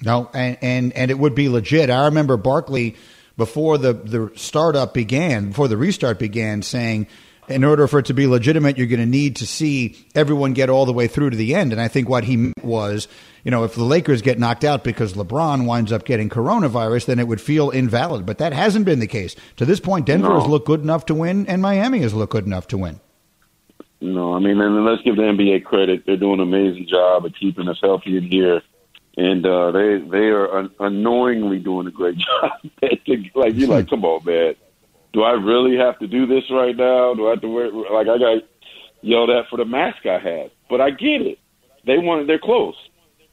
No, 0.00 0.30
and, 0.32 0.56
and 0.62 0.92
and 0.92 1.10
it 1.10 1.18
would 1.18 1.34
be 1.34 1.48
legit. 1.48 1.90
I 1.90 2.04
remember 2.04 2.36
Barkley 2.36 2.94
before 3.38 3.78
the, 3.78 3.94
the 3.94 4.30
startup 4.34 4.92
began, 4.92 5.48
before 5.48 5.68
the 5.68 5.76
restart 5.78 6.18
began, 6.18 6.60
saying, 6.60 7.06
in 7.48 7.64
order 7.64 7.86
for 7.86 8.00
it 8.00 8.06
to 8.06 8.12
be 8.12 8.26
legitimate, 8.26 8.76
you're 8.76 8.88
going 8.88 9.00
to 9.00 9.06
need 9.06 9.36
to 9.36 9.46
see 9.46 9.96
everyone 10.14 10.52
get 10.52 10.68
all 10.68 10.84
the 10.84 10.92
way 10.92 11.06
through 11.06 11.30
to 11.30 11.36
the 11.36 11.54
end. 11.54 11.72
And 11.72 11.80
I 11.80 11.88
think 11.88 12.08
what 12.08 12.24
he 12.24 12.36
meant 12.36 12.62
was, 12.62 13.08
you 13.44 13.50
know, 13.50 13.64
if 13.64 13.74
the 13.74 13.84
Lakers 13.84 14.20
get 14.20 14.38
knocked 14.38 14.64
out 14.64 14.84
because 14.84 15.14
LeBron 15.14 15.66
winds 15.66 15.92
up 15.92 16.04
getting 16.04 16.28
coronavirus, 16.28 17.06
then 17.06 17.18
it 17.18 17.28
would 17.28 17.40
feel 17.40 17.70
invalid. 17.70 18.26
But 18.26 18.38
that 18.38 18.52
hasn't 18.52 18.84
been 18.84 18.98
the 18.98 19.06
case. 19.06 19.34
To 19.56 19.64
this 19.64 19.80
point, 19.80 20.04
Denver 20.04 20.28
no. 20.28 20.40
has 20.40 20.48
looked 20.48 20.66
good 20.66 20.82
enough 20.82 21.06
to 21.06 21.14
win, 21.14 21.46
and 21.46 21.62
Miami 21.62 22.00
has 22.00 22.12
looked 22.12 22.32
good 22.32 22.44
enough 22.44 22.66
to 22.68 22.76
win. 22.76 23.00
No, 24.00 24.34
I 24.34 24.40
mean, 24.40 24.60
and 24.60 24.84
let's 24.84 25.02
give 25.02 25.16
the 25.16 25.22
NBA 25.22 25.64
credit. 25.64 26.02
They're 26.04 26.16
doing 26.16 26.40
an 26.40 26.48
amazing 26.48 26.86
job 26.88 27.24
of 27.24 27.32
keeping 27.38 27.68
us 27.68 27.78
healthy 27.80 28.16
in 28.16 28.24
here 28.24 28.62
and 29.18 29.44
uh, 29.44 29.72
they 29.72 29.98
they 29.98 30.28
are 30.28 30.58
un- 30.58 30.70
annoyingly 30.78 31.58
doing 31.58 31.88
a 31.88 31.90
great 31.90 32.16
job. 32.18 32.52
like 33.34 33.54
you're 33.54 33.68
like, 33.68 33.90
come 33.90 34.04
on, 34.04 34.24
man. 34.24 34.54
Do 35.12 35.22
I 35.24 35.32
really 35.32 35.76
have 35.76 35.98
to 35.98 36.06
do 36.06 36.26
this 36.26 36.44
right 36.50 36.76
now? 36.76 37.14
Do 37.14 37.26
I 37.26 37.30
have 37.30 37.40
to 37.40 37.48
wear 37.48 37.72
like 37.72 38.06
I 38.06 38.16
got 38.18 38.42
yelled 39.02 39.30
at 39.30 39.48
for 39.48 39.56
the 39.56 39.64
mask 39.64 40.06
I 40.06 40.18
had? 40.18 40.52
But 40.70 40.80
I 40.80 40.90
get 40.90 41.22
it. 41.22 41.38
They 41.84 41.98
want 41.98 42.28
they're 42.28 42.38
close. 42.38 42.76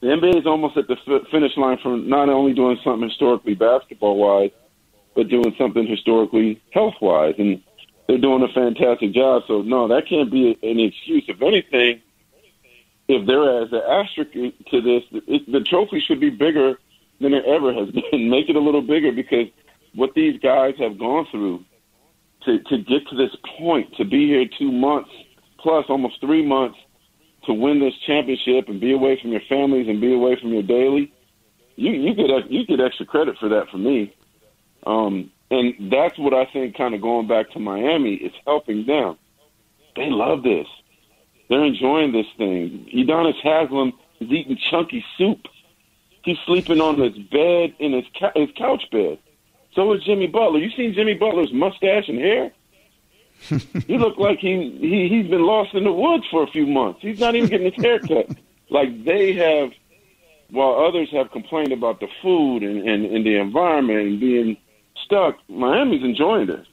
The 0.00 0.08
NBA 0.08 0.40
is 0.40 0.46
almost 0.46 0.76
at 0.76 0.88
the 0.88 0.96
f- 1.06 1.30
finish 1.30 1.56
line 1.56 1.78
for 1.82 1.96
not 1.96 2.28
only 2.28 2.52
doing 2.52 2.78
something 2.82 3.08
historically 3.08 3.54
basketball 3.54 4.16
wise, 4.16 4.50
but 5.14 5.28
doing 5.28 5.54
something 5.56 5.86
historically 5.86 6.60
health 6.72 6.94
wise, 7.00 7.34
and 7.38 7.62
they're 8.08 8.18
doing 8.18 8.42
a 8.42 8.52
fantastic 8.52 9.12
job. 9.12 9.44
So 9.46 9.62
no, 9.62 9.86
that 9.88 10.08
can't 10.08 10.32
be 10.32 10.58
any 10.64 10.86
excuse. 10.86 11.24
If 11.28 11.40
anything, 11.42 12.02
if 13.08 13.26
there 13.26 13.62
is 13.62 13.72
an 13.72 13.82
asterisk 13.88 14.32
to 14.32 14.80
this, 14.80 15.02
it, 15.26 15.50
the 15.50 15.60
trophy 15.60 16.00
should 16.00 16.20
be 16.20 16.30
bigger 16.30 16.78
than 17.20 17.32
it 17.32 17.44
ever 17.44 17.72
has 17.72 17.90
been. 17.90 18.30
Make 18.30 18.48
it 18.48 18.56
a 18.56 18.60
little 18.60 18.82
bigger 18.82 19.12
because 19.12 19.46
what 19.94 20.14
these 20.14 20.38
guys 20.40 20.74
have 20.78 20.98
gone 20.98 21.26
through 21.30 21.64
to 22.44 22.58
to 22.64 22.78
get 22.78 23.06
to 23.08 23.16
this 23.16 23.34
point, 23.58 23.94
to 23.96 24.04
be 24.04 24.26
here 24.26 24.44
two 24.58 24.72
months 24.72 25.10
plus 25.58 25.86
almost 25.88 26.20
three 26.20 26.44
months 26.46 26.78
to 27.44 27.52
win 27.52 27.80
this 27.80 27.94
championship 28.06 28.68
and 28.68 28.80
be 28.80 28.92
away 28.92 29.18
from 29.20 29.30
your 29.30 29.40
families 29.48 29.88
and 29.88 30.00
be 30.00 30.12
away 30.12 30.36
from 30.40 30.52
your 30.52 30.62
daily, 30.62 31.12
you 31.76 31.92
you 31.92 32.14
get 32.14 32.50
you 32.50 32.66
get 32.66 32.80
extra 32.80 33.06
credit 33.06 33.36
for 33.38 33.48
that 33.48 33.68
for 33.70 33.78
me. 33.78 34.14
Um, 34.86 35.30
and 35.50 35.92
that's 35.92 36.18
what 36.18 36.34
I 36.34 36.46
think. 36.52 36.76
Kind 36.76 36.94
of 36.94 37.00
going 37.00 37.28
back 37.28 37.50
to 37.52 37.60
Miami, 37.60 38.14
is 38.14 38.32
helping 38.46 38.86
them. 38.86 39.16
They 39.94 40.10
love 40.10 40.42
this. 40.42 40.66
They're 41.48 41.64
enjoying 41.64 42.12
this 42.12 42.26
thing. 42.36 42.88
Udonis 42.94 43.40
Haslam 43.42 43.92
is 44.20 44.30
eating 44.30 44.56
chunky 44.56 45.04
soup. 45.16 45.46
He's 46.22 46.38
sleeping 46.44 46.80
on 46.80 46.98
his 46.98 47.16
bed 47.16 47.74
in 47.78 47.92
his 47.92 48.04
his 48.34 48.48
couch 48.56 48.84
bed. 48.90 49.18
So 49.74 49.92
is 49.92 50.02
Jimmy 50.02 50.26
Butler. 50.26 50.58
You 50.58 50.70
seen 50.70 50.94
Jimmy 50.94 51.14
Butler's 51.14 51.52
mustache 51.52 52.08
and 52.08 52.18
hair? 52.18 52.52
he 53.86 53.98
looked 53.98 54.18
like 54.18 54.38
he, 54.38 54.76
he 54.80 55.08
he's 55.08 55.30
been 55.30 55.44
lost 55.44 55.74
in 55.74 55.84
the 55.84 55.92
woods 55.92 56.24
for 56.30 56.42
a 56.42 56.46
few 56.48 56.66
months. 56.66 57.00
He's 57.02 57.20
not 57.20 57.34
even 57.36 57.48
getting 57.48 57.72
his 57.72 57.84
hair 57.84 58.00
cut. 58.00 58.30
like 58.70 59.04
they 59.04 59.34
have, 59.34 59.70
while 60.50 60.84
others 60.86 61.10
have 61.12 61.30
complained 61.30 61.72
about 61.72 62.00
the 62.00 62.08
food 62.22 62.62
and, 62.62 62.88
and, 62.88 63.04
and 63.04 63.24
the 63.24 63.36
environment 63.36 64.00
and 64.00 64.20
being 64.20 64.56
stuck, 65.04 65.36
Miami's 65.48 66.02
enjoying 66.02 66.46
this. 66.46 66.66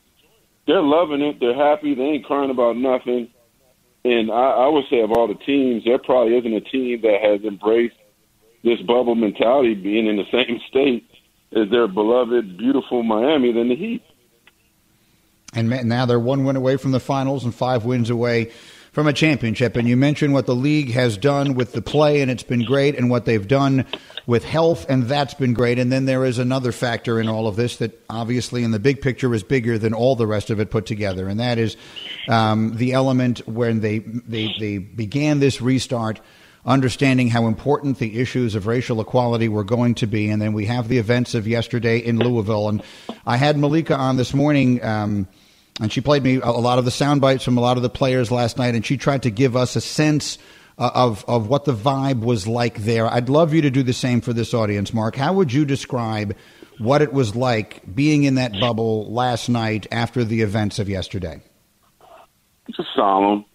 They're 0.66 0.82
loving 0.82 1.22
it. 1.22 1.40
They're 1.40 1.56
happy. 1.56 1.94
They 1.94 2.04
ain't 2.04 2.26
crying 2.26 2.50
about 2.50 2.78
nothing. 2.78 3.28
And 4.06 4.32
I, 4.32 4.52
I 4.66 4.68
would 4.68 4.86
say 4.90 5.02
of 5.02 5.12
all 5.12 5.28
the 5.28 5.36
teams, 5.36 5.84
there 5.86 5.98
probably 5.98 6.38
isn't 6.38 6.54
a 6.54 6.62
team 6.62 7.02
that 7.02 7.22
has 7.22 7.42
embraced 7.44 7.96
this 8.64 8.80
bubble 8.82 9.16
mentality, 9.16 9.74
being 9.74 10.08
in 10.08 10.18
the 10.18 10.26
same 10.32 10.60
state 10.68 11.10
as 11.56 11.70
their 11.70 11.88
beloved, 11.88 12.58
beautiful 12.58 13.04
Miami, 13.04 13.54
than 13.54 13.70
the 13.70 13.76
Heat. 13.76 14.04
And 15.56 15.70
now 15.88 16.06
they're 16.06 16.20
one 16.20 16.46
win 16.46 16.56
away 16.56 16.78
from 16.78 16.92
the 16.92 17.00
finals 17.00 17.46
and 17.46 17.54
five 17.54 17.86
wins 17.86 18.10
away 18.10 18.52
from 18.94 19.08
a 19.08 19.14
championship. 19.14 19.76
And 19.76 19.88
you 19.88 19.98
mentioned 19.98 20.34
what 20.34 20.46
the 20.46 20.56
league 20.56 20.92
has 20.92 21.18
done 21.18 21.56
with 21.56 21.74
the 21.74 21.82
play, 21.82 22.22
and 22.22 22.32
it's 22.32 22.44
been 22.44 22.64
great, 22.64 22.96
and 22.96 23.10
what 23.10 23.26
they've 23.26 23.48
done 23.48 23.86
with 24.26 24.46
health, 24.46 24.86
and 24.88 25.04
that's 25.04 25.34
been 25.34 25.54
great. 25.54 25.80
And 25.80 25.92
then 25.92 26.06
there 26.06 26.24
is 26.24 26.38
another 26.38 26.72
factor 26.72 27.20
in 27.20 27.28
all 27.28 27.48
of 27.48 27.58
this 27.58 27.78
that 27.78 28.00
obviously 28.10 28.64
in 28.64 28.72
the 28.72 28.80
big 28.80 29.02
picture 29.02 29.34
is 29.34 29.44
bigger 29.44 29.78
than 29.78 29.94
all 29.94 30.16
the 30.16 30.28
rest 30.28 30.50
of 30.50 30.60
it 30.60 30.72
put 30.72 30.86
together, 30.86 31.28
and 31.28 31.40
that 31.40 31.58
is 31.58 31.76
um, 32.30 32.78
the 32.78 32.94
element 32.94 33.46
when 33.48 33.82
they, 33.82 34.00
they, 34.00 34.56
they 34.60 34.78
began 34.78 35.40
this 35.40 35.60
restart 35.60 36.22
understanding 36.66 37.30
how 37.30 37.48
important 37.48 37.98
the 38.00 38.22
issues 38.22 38.56
of 38.56 38.68
racial 38.68 39.02
equality 39.02 39.50
were 39.50 39.66
going 39.66 39.96
to 39.96 40.08
be. 40.08 40.30
And 40.30 40.42
then 40.42 40.54
we 40.54 40.66
have 40.68 40.88
the 40.88 40.98
events 40.98 41.36
of 41.36 41.46
yesterday 41.46 41.98
in 41.98 42.18
Louisville. 42.20 42.70
And 42.70 42.82
I 43.26 43.36
had 43.36 43.58
Malika 43.58 43.98
on 43.98 44.16
this 44.16 44.34
morning. 44.34 44.82
Um, 44.82 45.28
and 45.80 45.92
she 45.92 46.02
played 46.02 46.24
me 46.24 46.36
a 46.36 46.52
lot 46.52 46.80
of 46.80 46.86
the 46.86 46.92
sound 46.92 47.22
bites 47.22 47.44
from 47.44 47.58
a 47.58 47.62
lot 47.62 47.78
of 47.78 47.84
the 47.84 47.90
players 47.90 48.32
last 48.32 48.58
night, 48.58 48.76
and 48.76 48.86
she 48.86 48.98
tried 48.98 49.24
to 49.24 49.32
give 49.32 49.56
us 49.56 49.76
a 49.76 49.82
sense 49.82 50.38
uh, 50.78 50.92
of 50.94 51.26
of 51.28 51.48
what 51.48 51.66
the 51.66 51.74
vibe 51.74 52.22
was 52.22 52.48
like 52.48 52.80
there. 52.80 53.08
I'd 53.08 53.30
love 53.30 53.54
you 53.54 53.62
to 53.62 53.72
do 53.72 53.84
the 53.84 53.94
same 53.94 54.22
for 54.22 54.34
this 54.34 54.54
audience, 54.54 54.94
Mark. 54.94 55.16
How 55.16 55.34
would 55.34 55.52
you 55.52 55.66
describe 55.66 56.36
what 56.80 57.02
it 57.02 57.14
was 57.14 57.36
like 57.36 57.82
being 57.94 58.24
in 58.24 58.36
that 58.36 58.54
bubble 58.60 59.12
last 59.12 59.50
night 59.50 59.88
after 59.92 60.24
the 60.24 60.42
events 60.42 60.80
of 60.80 60.90
yesterday? 60.90 61.42
It's 62.68 62.80
a 62.80 62.86
solemn, 62.96 63.46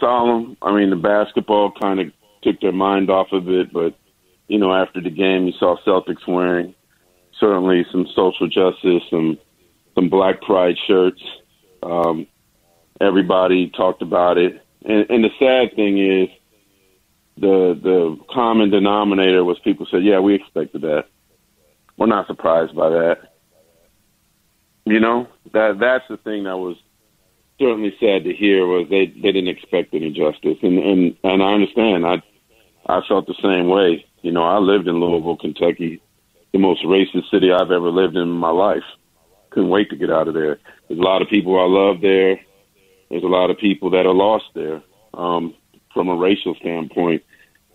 solemn. 0.00 0.56
I 0.62 0.74
mean, 0.74 0.90
the 0.90 0.96
basketball 0.96 1.72
kind 1.78 2.00
of 2.00 2.12
took 2.42 2.60
their 2.60 2.72
mind 2.72 3.10
off 3.10 3.28
of 3.32 3.48
it, 3.48 3.72
but 3.72 3.94
you 4.46 4.58
know, 4.58 4.74
after 4.74 5.00
the 5.00 5.10
game, 5.10 5.46
you 5.46 5.52
saw 5.58 5.76
Celtics 5.86 6.26
wearing 6.26 6.74
certainly 7.38 7.84
some 7.92 8.06
social 8.14 8.48
justice, 8.48 9.02
some 9.10 9.38
some 9.98 10.08
Black 10.08 10.40
Pride 10.42 10.76
shirts. 10.86 11.20
Um, 11.82 12.28
everybody 13.00 13.68
talked 13.70 14.00
about 14.00 14.38
it, 14.38 14.62
and, 14.84 15.06
and 15.10 15.24
the 15.24 15.30
sad 15.38 15.74
thing 15.74 15.98
is, 15.98 16.28
the 17.36 17.78
the 17.82 18.18
common 18.32 18.70
denominator 18.70 19.44
was 19.44 19.58
people 19.60 19.86
said, 19.90 20.04
"Yeah, 20.04 20.20
we 20.20 20.34
expected 20.34 20.82
that. 20.82 21.06
We're 21.96 22.06
not 22.06 22.28
surprised 22.28 22.76
by 22.76 22.90
that." 22.90 23.34
You 24.84 25.00
know 25.00 25.28
that 25.52 25.78
that's 25.80 26.04
the 26.08 26.16
thing 26.16 26.44
that 26.44 26.56
was 26.56 26.76
certainly 27.58 27.94
sad 27.98 28.24
to 28.24 28.32
hear 28.32 28.66
was 28.66 28.86
they 28.88 29.06
they 29.06 29.32
didn't 29.32 29.48
expect 29.48 29.94
any 29.94 30.10
justice, 30.10 30.58
and 30.62 30.78
and 30.78 31.16
and 31.24 31.42
I 31.42 31.54
understand. 31.54 32.06
I 32.06 32.22
I 32.86 33.00
felt 33.08 33.26
the 33.26 33.34
same 33.42 33.68
way. 33.68 34.04
You 34.22 34.32
know, 34.32 34.42
I 34.42 34.58
lived 34.58 34.88
in 34.88 35.00
Louisville, 35.00 35.36
Kentucky, 35.36 36.00
the 36.52 36.58
most 36.58 36.84
racist 36.84 37.30
city 37.30 37.52
I've 37.52 37.70
ever 37.70 37.90
lived 37.90 38.16
in, 38.16 38.22
in 38.22 38.28
my 38.30 38.50
life 38.50 38.84
couldn't 39.50 39.70
wait 39.70 39.90
to 39.90 39.96
get 39.96 40.10
out 40.10 40.28
of 40.28 40.34
there. 40.34 40.58
There's 40.88 41.00
a 41.00 41.02
lot 41.02 41.22
of 41.22 41.28
people 41.28 41.58
I 41.58 41.66
love 41.66 42.00
there. 42.00 42.40
There's 43.10 43.22
a 43.22 43.26
lot 43.26 43.50
of 43.50 43.58
people 43.58 43.90
that 43.90 44.06
are 44.06 44.14
lost 44.14 44.46
there 44.54 44.82
um, 45.14 45.54
from 45.94 46.08
a 46.08 46.16
racial 46.16 46.54
standpoint. 46.56 47.22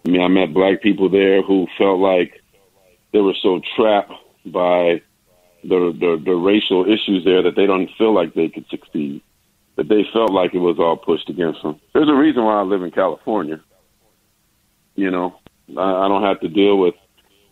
I 0.06 0.10
mean, 0.10 0.22
I 0.22 0.28
met 0.28 0.54
black 0.54 0.82
people 0.82 1.10
there 1.10 1.42
who 1.42 1.68
felt 1.78 2.00
like 2.00 2.42
they 3.12 3.20
were 3.20 3.36
so 3.42 3.62
trapped 3.76 4.12
by 4.46 5.02
the, 5.64 5.96
the 5.98 6.22
the 6.24 6.36
racial 6.36 6.86
issues 6.86 7.24
there 7.24 7.42
that 7.44 7.56
they 7.56 7.66
don't 7.66 7.90
feel 7.98 8.14
like 8.14 8.34
they 8.34 8.50
could 8.50 8.68
succeed. 8.70 9.22
That 9.76 9.88
they 9.88 10.06
felt 10.14 10.32
like 10.32 10.54
it 10.54 10.60
was 10.60 10.78
all 10.78 10.98
pushed 10.98 11.30
against 11.30 11.64
them. 11.64 11.80
There's 11.94 12.10
a 12.10 12.14
reason 12.14 12.44
why 12.44 12.60
I 12.60 12.64
live 12.64 12.84
in 12.84 12.92
California. 12.92 13.60
You 14.96 15.10
know, 15.10 15.40
I, 15.76 16.06
I 16.06 16.08
don't 16.08 16.24
have 16.24 16.42
to 16.42 16.50
deal 16.50 16.78
with 16.78 16.94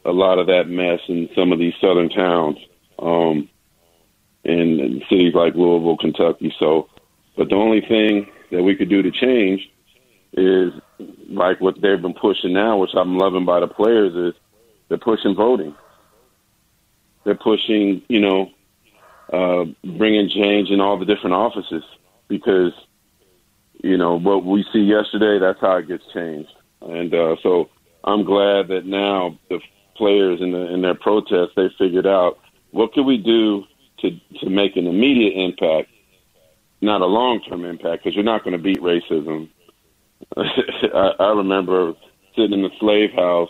a 0.05 0.11
lot 0.11 0.37
of 0.37 0.47
that 0.47 0.67
mess 0.67 0.99
in 1.07 1.29
some 1.35 1.51
of 1.51 1.57
these 1.57 1.73
southern 1.81 2.09
towns. 2.09 2.57
Um, 2.99 3.49
in, 4.43 5.01
cities 5.09 5.33
like 5.33 5.55
Louisville, 5.55 5.97
Kentucky. 5.97 6.53
So, 6.59 6.89
but 7.37 7.49
the 7.49 7.55
only 7.55 7.81
thing 7.81 8.27
that 8.51 8.63
we 8.63 8.75
could 8.75 8.89
do 8.89 9.01
to 9.01 9.11
change 9.11 9.69
is 10.33 10.73
like 11.29 11.59
what 11.61 11.81
they've 11.81 12.01
been 12.01 12.13
pushing 12.13 12.53
now, 12.53 12.77
which 12.77 12.91
I'm 12.95 13.17
loving 13.17 13.45
by 13.45 13.59
the 13.59 13.67
players, 13.67 14.15
is 14.15 14.39
they're 14.89 14.97
pushing 14.97 15.35
voting. 15.35 15.75
They're 17.23 17.35
pushing, 17.35 18.01
you 18.07 18.19
know, 18.19 18.51
uh, 19.31 19.65
bringing 19.97 20.29
change 20.29 20.69
in 20.69 20.81
all 20.81 20.97
the 20.97 21.05
different 21.05 21.35
offices 21.35 21.83
because, 22.27 22.73
you 23.83 23.97
know, 23.97 24.17
what 24.19 24.43
we 24.43 24.65
see 24.73 24.79
yesterday, 24.79 25.39
that's 25.39 25.59
how 25.61 25.77
it 25.77 25.87
gets 25.87 26.03
changed. 26.13 26.51
And 26.81 27.13
uh, 27.13 27.35
so 27.43 27.69
I'm 28.03 28.23
glad 28.23 28.69
that 28.69 28.85
now 28.85 29.37
the 29.49 29.59
players 29.95 30.41
in, 30.41 30.51
the, 30.51 30.73
in 30.73 30.81
their 30.81 30.95
protests, 30.95 31.51
they 31.55 31.69
figured 31.77 32.07
out 32.07 32.39
what 32.71 32.93
could 32.93 33.05
we 33.05 33.17
do 33.17 33.65
to 34.01 34.11
to 34.39 34.49
make 34.49 34.75
an 34.75 34.87
immediate 34.87 35.33
impact, 35.33 35.89
not 36.81 37.01
a 37.01 37.05
long 37.05 37.41
term 37.47 37.65
impact, 37.65 38.03
because 38.03 38.15
you're 38.15 38.23
not 38.23 38.43
going 38.43 38.57
to 38.57 38.63
beat 38.63 38.81
racism. 38.81 39.49
I, 40.37 41.11
I 41.19 41.29
remember 41.29 41.93
sitting 42.35 42.53
in 42.53 42.61
the 42.61 42.69
slave 42.79 43.11
house 43.11 43.49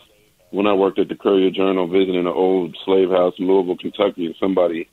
when 0.51 0.67
I 0.67 0.74
worked 0.74 1.00
at 1.00 1.08
the 1.08 1.15
Courier 1.15 1.50
Journal, 1.50 1.88
visiting 1.88 2.17
an 2.17 2.27
old 2.27 2.77
slave 2.86 3.10
house 3.10 3.34
in 3.38 3.48
Louisville, 3.48 3.77
Kentucky, 3.77 4.25
and 4.25 4.36
somebody 4.39 4.89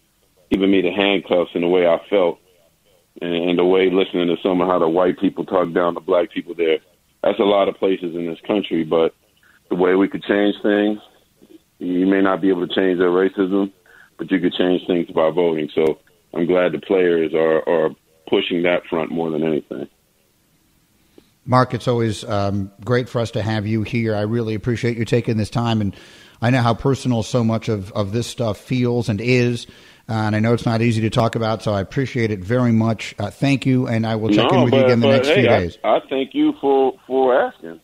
giving 0.50 0.70
me 0.70 0.80
the 0.82 0.92
handcuffs 0.92 1.50
and 1.54 1.64
the 1.64 1.68
way 1.68 1.86
I 1.86 1.98
felt, 2.08 2.38
and, 3.20 3.50
and 3.50 3.58
the 3.58 3.64
way 3.64 3.90
listening 3.90 4.28
to 4.28 4.36
some 4.42 4.60
of 4.60 4.68
how 4.68 4.78
the 4.78 4.88
white 4.88 5.18
people 5.18 5.44
talk 5.44 5.72
down 5.72 5.94
to 5.94 6.00
black 6.00 6.30
people 6.32 6.54
there. 6.54 6.78
That's 7.22 7.40
a 7.40 7.44
lot 7.44 7.68
of 7.68 7.76
places 7.76 8.14
in 8.14 8.26
this 8.26 8.38
country, 8.46 8.84
but 8.84 9.14
the 9.68 9.74
way 9.74 9.94
we 9.94 10.08
could 10.08 10.22
change 10.22 10.54
things, 10.62 10.98
you 11.78 12.06
may 12.06 12.22
not 12.22 12.40
be 12.40 12.48
able 12.48 12.66
to 12.66 12.74
change 12.74 12.98
their 12.98 13.10
racism, 13.10 13.72
but 14.18 14.30
you 14.30 14.40
could 14.40 14.52
change 14.52 14.82
things 14.86 15.08
by 15.10 15.30
voting. 15.30 15.70
So 15.74 16.00
I'm 16.34 16.46
glad 16.46 16.72
the 16.72 16.80
players 16.80 17.32
are, 17.34 17.66
are 17.68 17.90
pushing 18.28 18.62
that 18.64 18.84
front 18.90 19.10
more 19.10 19.30
than 19.30 19.42
anything. 19.42 19.88
Mark, 21.46 21.72
it's 21.72 21.88
always 21.88 22.24
um, 22.24 22.70
great 22.84 23.08
for 23.08 23.20
us 23.20 23.30
to 23.30 23.42
have 23.42 23.66
you 23.66 23.82
here. 23.82 24.14
I 24.14 24.22
really 24.22 24.54
appreciate 24.54 24.98
you 24.98 25.06
taking 25.06 25.38
this 25.38 25.48
time, 25.48 25.80
and 25.80 25.96
I 26.42 26.50
know 26.50 26.60
how 26.60 26.74
personal 26.74 27.22
so 27.22 27.42
much 27.42 27.70
of, 27.70 27.90
of 27.92 28.12
this 28.12 28.26
stuff 28.26 28.58
feels 28.58 29.08
and 29.08 29.18
is. 29.18 29.66
Uh, 30.10 30.12
and 30.12 30.36
I 30.36 30.40
know 30.40 30.52
it's 30.52 30.66
not 30.66 30.82
easy 30.82 31.02
to 31.02 31.10
talk 31.10 31.36
about, 31.36 31.62
so 31.62 31.72
I 31.72 31.80
appreciate 31.80 32.30
it 32.30 32.40
very 32.40 32.72
much. 32.72 33.14
Uh, 33.18 33.30
thank 33.30 33.64
you, 33.64 33.86
and 33.86 34.06
I 34.06 34.16
will 34.16 34.28
check 34.28 34.50
no, 34.50 34.58
in 34.58 34.64
with 34.64 34.70
but, 34.72 34.78
you 34.78 34.84
again 34.84 35.00
the 35.00 35.08
next 35.08 35.28
hey, 35.28 35.34
few 35.34 35.48
days. 35.48 35.78
I, 35.84 35.96
I 35.96 36.00
thank 36.08 36.34
you 36.34 36.52
for 36.60 36.94
for 37.06 37.34
asking. 37.34 37.80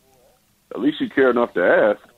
At 0.73 0.81
least 0.81 1.01
you 1.01 1.09
care 1.09 1.29
enough 1.29 1.53
to 1.53 1.63
ask 1.63 2.14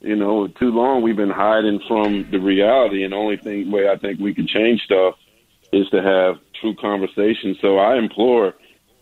you 0.00 0.16
know, 0.16 0.46
too 0.46 0.70
long 0.70 1.02
we've 1.02 1.16
been 1.16 1.30
hiding 1.30 1.80
from 1.88 2.30
the 2.30 2.38
reality, 2.38 3.02
and 3.04 3.12
the 3.12 3.16
only 3.16 3.36
thing 3.36 3.70
way 3.70 3.88
I 3.88 3.96
think 3.96 4.20
we 4.20 4.34
can 4.34 4.46
change 4.46 4.82
stuff 4.82 5.14
is 5.72 5.88
to 5.90 6.02
have 6.02 6.38
true 6.60 6.74
conversation. 6.74 7.56
So 7.60 7.78
I 7.78 7.96
implore 7.96 8.54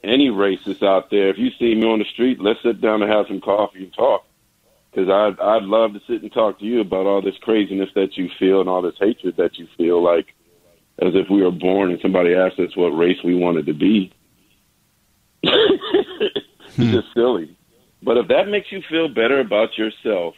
any 0.02 0.28
racist 0.28 0.86
out 0.86 1.10
there, 1.10 1.28
if 1.28 1.38
you 1.38 1.50
see 1.58 1.74
me 1.74 1.86
on 1.86 1.98
the 1.98 2.04
street, 2.04 2.40
let's 2.40 2.62
sit 2.62 2.80
down 2.80 3.02
and 3.02 3.10
have 3.10 3.26
some 3.26 3.40
coffee 3.40 3.84
and 3.84 3.92
talk. 3.92 4.24
Because 4.90 5.10
I'd 5.10 5.38
I'd 5.40 5.64
love 5.64 5.92
to 5.92 6.00
sit 6.06 6.22
and 6.22 6.32
talk 6.32 6.58
to 6.60 6.64
you 6.64 6.80
about 6.80 7.06
all 7.06 7.20
this 7.20 7.36
craziness 7.42 7.90
that 7.94 8.16
you 8.16 8.30
feel 8.38 8.60
and 8.60 8.68
all 8.68 8.80
this 8.80 8.96
hatred 8.98 9.36
that 9.36 9.58
you 9.58 9.68
feel, 9.76 10.02
like 10.02 10.28
as 10.98 11.14
if 11.14 11.28
we 11.28 11.42
were 11.42 11.50
born 11.50 11.90
and 11.90 12.00
somebody 12.00 12.34
asked 12.34 12.58
us 12.58 12.74
what 12.74 12.96
race 12.96 13.18
we 13.22 13.34
wanted 13.34 13.66
to 13.66 13.74
be. 13.74 14.10
it's 15.42 16.76
just 16.76 17.08
hmm. 17.08 17.12
silly. 17.14 17.56
But 18.02 18.16
if 18.16 18.28
that 18.28 18.48
makes 18.48 18.72
you 18.72 18.82
feel 18.88 19.08
better 19.08 19.40
about 19.40 19.76
yourself, 19.76 20.34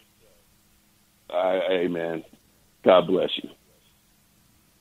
I, 1.31 1.61
hey 1.69 2.25
God 2.85 3.07
bless 3.07 3.31
you. 3.43 3.51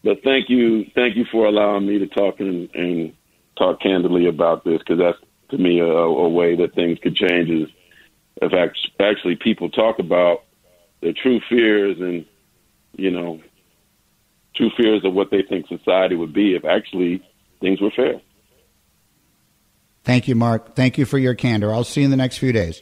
But 0.03 0.23
thank 0.23 0.49
you, 0.49 0.85
thank 0.95 1.15
you 1.15 1.25
for 1.31 1.45
allowing 1.45 1.85
me 1.85 1.99
to 1.99 2.07
talk 2.07 2.39
and, 2.39 2.69
and 2.73 3.13
talk 3.57 3.81
candidly 3.81 4.27
about 4.27 4.63
this 4.63 4.79
because 4.79 4.99
that's 4.99 5.17
to 5.49 5.57
me 5.57 5.79
a, 5.79 5.85
a 5.85 6.29
way 6.29 6.55
that 6.55 6.75
things 6.75 6.99
could 6.99 7.15
change. 7.15 7.49
Is 7.49 7.69
if 8.41 8.53
actually 8.99 9.35
people 9.35 9.69
talk 9.69 9.99
about 9.99 10.43
their 11.01 11.13
true 11.13 11.41
fears 11.49 11.97
and 11.99 12.25
you 12.95 13.11
know 13.11 13.41
true 14.55 14.71
fears 14.77 15.03
of 15.03 15.13
what 15.13 15.31
they 15.31 15.43
think 15.43 15.67
society 15.67 16.15
would 16.15 16.33
be 16.33 16.55
if 16.55 16.65
actually 16.65 17.21
things 17.61 17.81
were 17.81 17.91
fair. 17.91 18.21
Thank 20.03 20.27
you, 20.27 20.35
Mark. 20.35 20.75
Thank 20.75 20.97
you 20.97 21.05
for 21.05 21.17
your 21.17 21.35
candor. 21.35 21.73
I'll 21.73 21.83
see 21.83 22.01
you 22.01 22.05
in 22.05 22.11
the 22.11 22.17
next 22.17 22.37
few 22.37 22.53
days. 22.53 22.81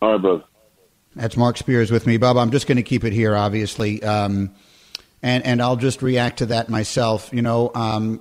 All 0.00 0.12
right, 0.12 0.22
brother. 0.22 0.44
That's 1.16 1.36
Mark 1.36 1.56
Spears 1.56 1.92
with 1.92 2.08
me, 2.08 2.16
Bob. 2.16 2.36
I'm 2.36 2.50
just 2.50 2.66
going 2.66 2.76
to 2.76 2.82
keep 2.82 3.04
it 3.04 3.12
here, 3.12 3.36
obviously, 3.36 4.02
um, 4.02 4.52
and 5.22 5.46
and 5.46 5.62
I'll 5.62 5.76
just 5.76 6.02
react 6.02 6.38
to 6.38 6.46
that 6.46 6.68
myself. 6.68 7.30
You 7.32 7.40
know, 7.40 7.70
um, 7.72 8.20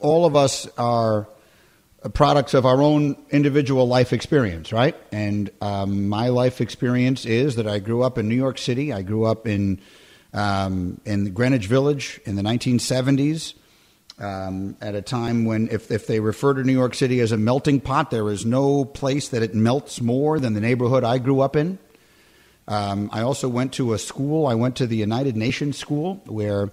all 0.00 0.26
of 0.26 0.34
us 0.34 0.66
are 0.76 1.28
products 2.14 2.54
of 2.54 2.66
our 2.66 2.82
own 2.82 3.16
individual 3.30 3.86
life 3.86 4.12
experience, 4.12 4.72
right? 4.72 4.96
And 5.12 5.50
um, 5.60 6.08
my 6.08 6.28
life 6.28 6.60
experience 6.60 7.24
is 7.24 7.54
that 7.54 7.68
I 7.68 7.78
grew 7.78 8.02
up 8.02 8.18
in 8.18 8.28
New 8.28 8.34
York 8.34 8.58
City. 8.58 8.92
I 8.92 9.02
grew 9.02 9.24
up 9.24 9.46
in 9.46 9.80
um, 10.32 11.00
in 11.04 11.32
Greenwich 11.32 11.66
Village 11.66 12.20
in 12.24 12.34
the 12.34 12.42
1970s. 12.42 13.54
Um, 14.20 14.76
at 14.80 14.96
a 14.96 15.02
time 15.02 15.44
when, 15.44 15.68
if, 15.68 15.92
if 15.92 16.08
they 16.08 16.18
refer 16.18 16.52
to 16.54 16.64
New 16.64 16.72
York 16.72 16.96
City 16.96 17.20
as 17.20 17.30
a 17.30 17.36
melting 17.36 17.80
pot, 17.80 18.10
there 18.10 18.28
is 18.30 18.44
no 18.44 18.84
place 18.84 19.28
that 19.28 19.44
it 19.44 19.54
melts 19.54 20.00
more 20.00 20.40
than 20.40 20.54
the 20.54 20.60
neighborhood 20.60 21.04
I 21.04 21.18
grew 21.18 21.38
up 21.38 21.54
in. 21.54 21.78
Um, 22.68 23.10
I 23.12 23.22
also 23.22 23.48
went 23.48 23.72
to 23.74 23.94
a 23.94 23.98
school. 23.98 24.46
I 24.46 24.54
went 24.54 24.76
to 24.76 24.86
the 24.86 24.96
United 24.96 25.36
Nations 25.36 25.76
school 25.76 26.22
where 26.26 26.70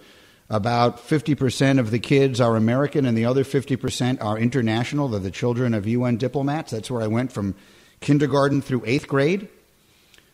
About 0.50 1.00
50% 1.00 1.80
of 1.80 1.90
the 1.90 1.98
kids 1.98 2.40
are 2.40 2.56
American, 2.56 3.06
and 3.06 3.18
the 3.18 3.26
other 3.26 3.44
50% 3.44 4.24
are 4.24 4.38
international. 4.38 5.08
They're 5.08 5.20
the 5.20 5.32
children 5.32 5.74
of 5.74 5.88
UN 5.88 6.18
diplomats. 6.18 6.72
That's 6.72 6.92
where 6.92 7.02
I 7.02 7.08
went 7.08 7.32
from 7.32 7.56
kindergarten 8.00 8.62
through 8.62 8.84
eighth 8.86 9.08
grade. 9.08 9.48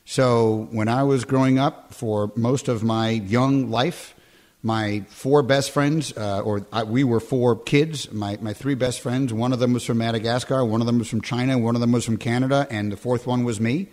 So 0.04 0.68
when 0.72 0.90
I 0.90 1.04
was 1.04 1.24
growing 1.24 1.60
up, 1.60 1.94
for 1.94 2.34
most 2.36 2.68
of 2.68 2.84
my 2.84 3.10
young 3.10 3.72
life, 3.72 4.14
my 4.62 5.06
four 5.08 5.44
best 5.44 5.72
friends, 5.72 6.12
uh, 6.18 6.42
or 6.42 6.66
I, 6.74 6.84
we 6.84 7.06
were 7.06 7.22
four 7.22 7.56
kids, 7.56 8.12
my, 8.12 8.38
my 8.42 8.52
three 8.52 8.76
best 8.76 9.00
friends, 9.00 9.32
one 9.32 9.54
of 9.54 9.60
them 9.60 9.72
was 9.72 9.86
from 9.86 10.00
Madagascar, 10.00 10.66
one 10.66 10.82
of 10.82 10.88
them 10.88 11.00
was 11.00 11.08
from 11.08 11.22
China, 11.22 11.58
one 11.58 11.76
of 11.76 11.82
them 11.82 11.94
was 11.94 12.04
from 12.04 12.18
Canada, 12.18 12.68
and 12.70 12.92
the 12.92 12.98
fourth 12.98 13.26
one 13.26 13.46
was 13.46 13.62
me. 13.62 13.88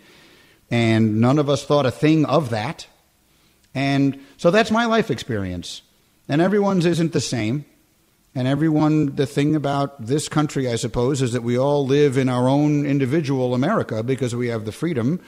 And 0.71 1.19
none 1.19 1.39
of 1.39 1.49
us 1.49 1.65
thought 1.65 1.85
a 1.85 1.91
thing 1.91 2.25
of 2.25 2.51
that. 2.51 2.87
And 3.73 4.19
so 4.37 4.51
that's 4.51 4.71
my 4.71 4.85
life 4.85 5.09
experience. 5.09 5.81
And 6.27 6.41
everyone's 6.41 6.85
isn't 6.85 7.13
the 7.13 7.21
same. 7.21 7.65
And 8.35 8.47
everyone, 8.47 9.15
the 9.15 9.25
thing 9.25 9.55
about 9.55 10.05
this 10.05 10.29
country, 10.29 10.69
I 10.69 10.75
suppose, 10.75 11.21
is 11.21 11.33
that 11.33 11.41
we 11.41 11.57
all 11.57 11.85
live 11.85 12.17
in 12.17 12.29
our 12.29 12.47
own 12.47 12.85
individual 12.85 13.55
America 13.55 14.03
because 14.03 14.35
we 14.35 14.47
have 14.47 14.65
the 14.65 14.71
freedom 14.71 15.19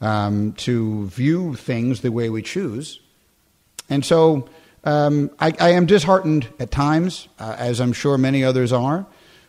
um, 0.00 0.52
to 0.52 1.06
view 1.06 1.54
things 1.54 2.02
the 2.02 2.12
way 2.12 2.30
we 2.30 2.42
choose. 2.42 3.00
And 3.90 4.04
so 4.04 4.48
um, 4.84 5.30
I, 5.40 5.52
I, 5.58 5.70
am 5.70 5.86
disheartened 5.86 6.48
at 6.60 6.70
times, 6.70 7.28
uh, 7.40 7.56
as 7.58 7.80
I'm 7.80 7.92
sure 7.92 8.18
many 8.18 8.44
others 8.44 8.72
are, 8.72 9.06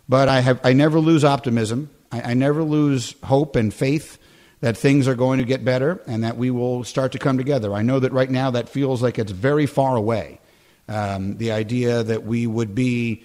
but 0.10 0.30
I, 0.30 0.40
have, 0.40 0.60
I 0.64 0.74
never 0.74 1.00
lose 1.00 1.24
optimism. 1.24 1.90
I, 2.12 2.32
I 2.32 2.34
never 2.34 2.64
lose 2.64 3.16
hope 3.24 3.56
and 3.56 3.74
faith 3.74 4.18
that 4.62 4.76
things 4.76 5.08
are 5.08 5.16
going 5.16 5.40
to 5.40 5.46
get 5.46 5.64
better 5.64 6.02
and 6.08 6.24
that 6.24 6.38
we 6.38 6.50
will 6.50 6.84
start 6.84 7.12
to 7.12 7.20
come 7.20 7.38
together. 7.38 7.74
I 7.74 7.84
know 7.84 8.00
that 8.00 8.12
right 8.12 8.30
now 8.30 8.52
that 8.52 8.70
feels 8.70 9.02
like 9.04 9.20
it's 9.20 9.32
very 9.32 9.66
far 9.66 9.96
away. 9.96 10.40
Um, 10.88 11.38
the 11.38 11.52
idea 11.52 12.02
that 12.04 12.24
we 12.24 12.48
would 12.48 12.74
be 12.74 13.24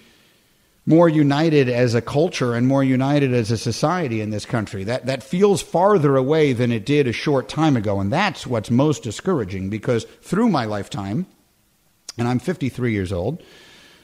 more 0.85 1.07
united 1.07 1.69
as 1.69 1.95
a 1.95 2.01
culture 2.01 2.53
and 2.55 2.67
more 2.67 2.83
united 2.83 3.33
as 3.33 3.51
a 3.51 3.57
society 3.57 4.19
in 4.19 4.31
this 4.31 4.45
country. 4.45 4.83
That, 4.83 5.05
that 5.05 5.23
feels 5.23 5.61
farther 5.61 6.17
away 6.17 6.53
than 6.53 6.71
it 6.71 6.85
did 6.85 7.07
a 7.07 7.13
short 7.13 7.47
time 7.47 7.77
ago. 7.77 7.99
And 7.99 8.11
that's 8.11 8.45
what's 8.45 8.69
most 8.69 9.01
discouraging 9.01 9.69
because 9.69 10.03
through 10.21 10.49
my 10.49 10.65
lifetime, 10.65 11.25
and 12.17 12.27
I'm 12.27 12.39
53 12.39 12.91
years 12.91 13.13
old, 13.13 13.41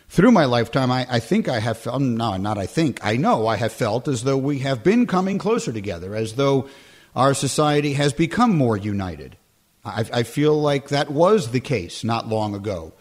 through 0.08 0.32
my 0.32 0.46
lifetime, 0.46 0.90
I, 0.90 1.06
I 1.10 1.20
think 1.20 1.48
I 1.48 1.60
have 1.60 1.78
felt, 1.78 2.02
no, 2.02 2.38
not 2.38 2.58
I 2.58 2.66
think, 2.66 3.06
I 3.06 3.18
know 3.18 3.46
I 3.46 3.58
have 3.58 3.74
felt 3.74 4.08
as 4.08 4.24
though 4.24 4.38
we 4.38 4.60
have 4.60 4.84
been 4.84 5.06
coming 5.06 5.38
closer 5.38 5.72
together, 5.72 6.16
as 6.16 6.34
though 6.34 6.68
our 7.16 7.34
society 7.34 7.94
has 7.94 8.14
become 8.14 8.56
more 8.56 8.78
united. 8.78 9.38
I, 9.84 10.06
I 10.14 10.24
feel 10.24 10.60
like 10.60 10.90
that 10.90 11.12
was 11.12 11.52
the 11.52 11.60
case 11.60 12.04
not 12.04 12.28
long 12.28 12.56
ago 12.56 12.94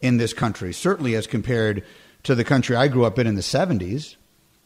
in 0.00 0.16
this 0.16 0.32
country, 0.32 0.72
certainly 0.72 1.14
as 1.14 1.26
compared 1.26 1.84
to 2.24 2.34
the 2.34 2.44
country 2.44 2.76
I 2.76 2.88
grew 2.88 3.04
up 3.04 3.18
in 3.18 3.26
in 3.26 3.34
the 3.34 3.42
70s 3.42 4.16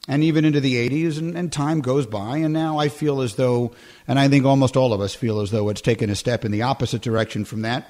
and 0.08 0.22
even 0.22 0.44
into 0.44 0.60
the 0.60 0.88
80s, 0.88 1.18
and, 1.18 1.36
and, 1.36 1.52
time 1.52 1.80
goes 1.80 2.06
by, 2.06 2.38
and 2.38 2.52
now 2.52 2.78
I 2.78 2.88
feel 2.88 3.20
as 3.20 3.34
though, 3.34 3.72
and 4.06 4.18
I 4.18 4.28
think 4.28 4.44
almost 4.44 4.76
all 4.76 4.92
of 4.92 5.00
us 5.00 5.14
feel 5.14 5.40
as 5.40 5.50
though 5.50 5.68
it's 5.68 5.80
taken 5.80 6.10
a 6.10 6.14
step 6.14 6.44
in 6.44 6.52
the 6.52 6.62
opposite 6.62 7.02
direction 7.02 7.44
from 7.44 7.62
that, 7.62 7.88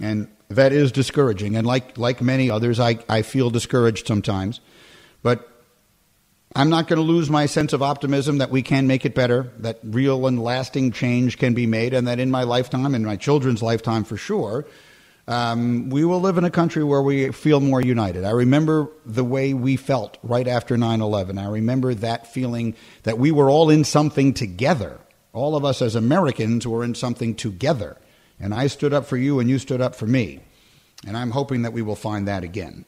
and 0.00 0.28
that 0.48 0.72
is 0.72 0.90
discouraging. 0.90 1.56
And 1.56 1.66
like 1.66 1.96
like 1.96 2.20
many 2.20 2.50
others, 2.50 2.80
I, 2.80 2.98
I 3.08 3.22
feel 3.22 3.50
discouraged 3.50 4.06
sometimes, 4.08 4.60
but 5.22 5.55
I'm 6.54 6.70
not 6.70 6.88
going 6.88 6.98
to 6.98 7.02
lose 7.02 7.28
my 7.28 7.46
sense 7.46 7.72
of 7.72 7.82
optimism 7.82 8.38
that 8.38 8.50
we 8.50 8.62
can 8.62 8.86
make 8.86 9.04
it 9.04 9.14
better, 9.14 9.52
that 9.58 9.78
real 9.82 10.26
and 10.26 10.42
lasting 10.42 10.92
change 10.92 11.38
can 11.38 11.54
be 11.54 11.66
made, 11.66 11.92
and 11.92 12.06
that 12.08 12.18
in 12.18 12.30
my 12.30 12.44
lifetime, 12.44 12.94
in 12.94 13.04
my 13.04 13.16
children's 13.16 13.62
lifetime 13.62 14.04
for 14.04 14.16
sure, 14.16 14.66
um, 15.28 15.90
we 15.90 16.04
will 16.04 16.20
live 16.20 16.38
in 16.38 16.44
a 16.44 16.50
country 16.50 16.84
where 16.84 17.02
we 17.02 17.32
feel 17.32 17.58
more 17.58 17.80
united. 17.80 18.24
I 18.24 18.30
remember 18.30 18.88
the 19.04 19.24
way 19.24 19.54
we 19.54 19.76
felt 19.76 20.18
right 20.22 20.46
after 20.46 20.76
9 20.76 21.00
11. 21.00 21.36
I 21.36 21.48
remember 21.48 21.94
that 21.94 22.32
feeling 22.32 22.76
that 23.02 23.18
we 23.18 23.32
were 23.32 23.50
all 23.50 23.68
in 23.68 23.82
something 23.82 24.32
together. 24.32 25.00
All 25.32 25.56
of 25.56 25.64
us 25.64 25.82
as 25.82 25.96
Americans 25.96 26.66
were 26.66 26.84
in 26.84 26.94
something 26.94 27.34
together. 27.34 27.96
And 28.38 28.54
I 28.54 28.68
stood 28.68 28.92
up 28.92 29.06
for 29.06 29.16
you 29.16 29.40
and 29.40 29.50
you 29.50 29.58
stood 29.58 29.80
up 29.80 29.96
for 29.96 30.06
me. 30.06 30.40
And 31.06 31.16
I'm 31.16 31.32
hoping 31.32 31.62
that 31.62 31.72
we 31.72 31.82
will 31.82 31.96
find 31.96 32.28
that 32.28 32.44
again. 32.44 32.84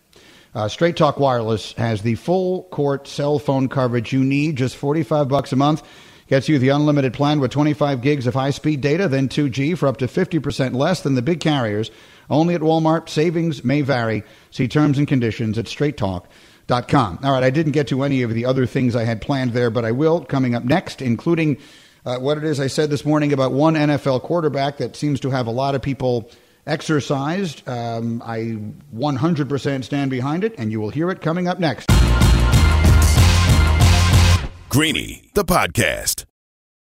Uh, 0.54 0.68
Straight 0.68 0.96
Talk 0.96 1.20
Wireless 1.20 1.72
has 1.72 2.02
the 2.02 2.14
full 2.14 2.64
court 2.64 3.06
cell 3.06 3.38
phone 3.38 3.68
coverage 3.68 4.12
you 4.12 4.24
need, 4.24 4.56
just 4.56 4.76
45 4.76 5.28
bucks 5.28 5.52
a 5.52 5.56
month. 5.56 5.82
Gets 6.28 6.48
you 6.48 6.58
the 6.58 6.68
unlimited 6.68 7.14
plan 7.14 7.40
with 7.40 7.50
25 7.52 8.02
gigs 8.02 8.26
of 8.26 8.34
high 8.34 8.50
speed 8.50 8.82
data, 8.82 9.08
then 9.08 9.28
2G 9.28 9.78
for 9.78 9.86
up 9.86 9.96
to 9.98 10.06
50% 10.06 10.74
less 10.74 11.00
than 11.00 11.14
the 11.14 11.22
big 11.22 11.40
carriers. 11.40 11.90
Only 12.28 12.54
at 12.54 12.60
Walmart. 12.60 13.08
Savings 13.08 13.64
may 13.64 13.80
vary. 13.80 14.24
See 14.50 14.68
terms 14.68 14.98
and 14.98 15.08
conditions 15.08 15.56
at 15.56 15.64
straighttalk.com. 15.64 17.20
All 17.22 17.32
right, 17.32 17.42
I 17.42 17.48
didn't 17.48 17.72
get 17.72 17.88
to 17.88 18.02
any 18.02 18.20
of 18.20 18.34
the 18.34 18.44
other 18.44 18.66
things 18.66 18.94
I 18.94 19.04
had 19.04 19.22
planned 19.22 19.52
there, 19.52 19.70
but 19.70 19.86
I 19.86 19.92
will 19.92 20.22
coming 20.22 20.54
up 20.54 20.64
next, 20.64 21.00
including 21.00 21.56
uh, 22.04 22.18
what 22.18 22.36
it 22.36 22.44
is 22.44 22.60
I 22.60 22.66
said 22.66 22.90
this 22.90 23.06
morning 23.06 23.32
about 23.32 23.52
one 23.52 23.74
NFL 23.74 24.22
quarterback 24.22 24.76
that 24.78 24.96
seems 24.96 25.20
to 25.20 25.30
have 25.30 25.46
a 25.46 25.50
lot 25.50 25.74
of 25.74 25.80
people 25.80 26.30
exercised. 26.68 27.68
Um, 27.68 28.22
I 28.24 28.58
100% 28.94 29.84
stand 29.84 30.10
behind 30.10 30.44
it, 30.44 30.54
and 30.58 30.70
you 30.70 30.80
will 30.80 30.90
hear 30.90 31.10
it 31.10 31.20
coming 31.20 31.48
up 31.48 31.58
next. 31.58 31.88
Greeny, 34.68 35.30
the 35.34 35.44
podcast. 35.44 36.24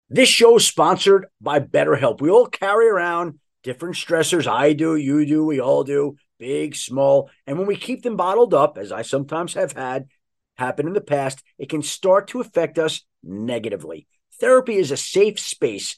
This 0.09 0.29
show 0.29 0.57
is 0.57 0.67
sponsored 0.67 1.27
by 1.39 1.59
BetterHelp. 1.59 2.19
We 2.19 2.29
all 2.29 2.47
carry 2.47 2.87
around 2.89 3.39
different 3.63 3.95
stressors. 3.95 4.47
I 4.47 4.73
do, 4.73 4.95
you 4.95 5.25
do, 5.25 5.45
we 5.45 5.59
all 5.59 5.83
do, 5.83 6.17
big, 6.39 6.75
small. 6.75 7.29
And 7.45 7.57
when 7.57 7.67
we 7.67 7.75
keep 7.75 8.03
them 8.03 8.17
bottled 8.17 8.53
up, 8.53 8.77
as 8.77 8.91
I 8.91 9.03
sometimes 9.03 9.53
have 9.53 9.73
had 9.73 10.07
happen 10.57 10.87
in 10.87 10.93
the 10.93 11.01
past, 11.01 11.41
it 11.57 11.69
can 11.69 11.81
start 11.81 12.27
to 12.29 12.41
affect 12.41 12.77
us 12.77 13.03
negatively. 13.23 14.07
Therapy 14.39 14.75
is 14.75 14.91
a 14.91 14.97
safe 14.97 15.39
space 15.39 15.97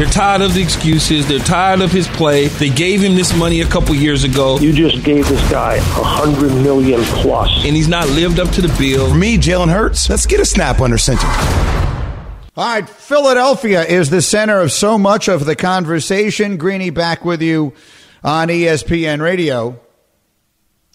They're 0.00 0.08
tired 0.08 0.40
of 0.40 0.54
the 0.54 0.62
excuses. 0.62 1.28
They're 1.28 1.40
tired 1.40 1.82
of 1.82 1.92
his 1.92 2.08
play. 2.08 2.48
They 2.48 2.70
gave 2.70 3.02
him 3.02 3.16
this 3.16 3.36
money 3.36 3.60
a 3.60 3.66
couple 3.66 3.94
years 3.94 4.24
ago. 4.24 4.58
You 4.58 4.72
just 4.72 5.04
gave 5.04 5.28
this 5.28 5.50
guy 5.50 5.74
a 5.74 5.80
hundred 5.80 6.54
million 6.54 7.02
plus, 7.02 7.66
and 7.66 7.76
he's 7.76 7.86
not 7.86 8.08
lived 8.08 8.40
up 8.40 8.48
to 8.52 8.62
the 8.62 8.74
bill. 8.78 9.10
For 9.10 9.14
me, 9.14 9.36
Jalen 9.36 9.70
Hurts. 9.70 10.08
Let's 10.08 10.24
get 10.24 10.40
a 10.40 10.46
snap 10.46 10.80
under 10.80 10.96
center. 10.96 11.26
All 12.56 12.66
right, 12.66 12.88
Philadelphia 12.88 13.84
is 13.84 14.08
the 14.08 14.22
center 14.22 14.60
of 14.60 14.72
so 14.72 14.96
much 14.96 15.28
of 15.28 15.44
the 15.44 15.54
conversation. 15.54 16.56
Greeny 16.56 16.88
back 16.88 17.22
with 17.22 17.42
you 17.42 17.74
on 18.24 18.48
ESPN 18.48 19.20
Radio, 19.20 19.78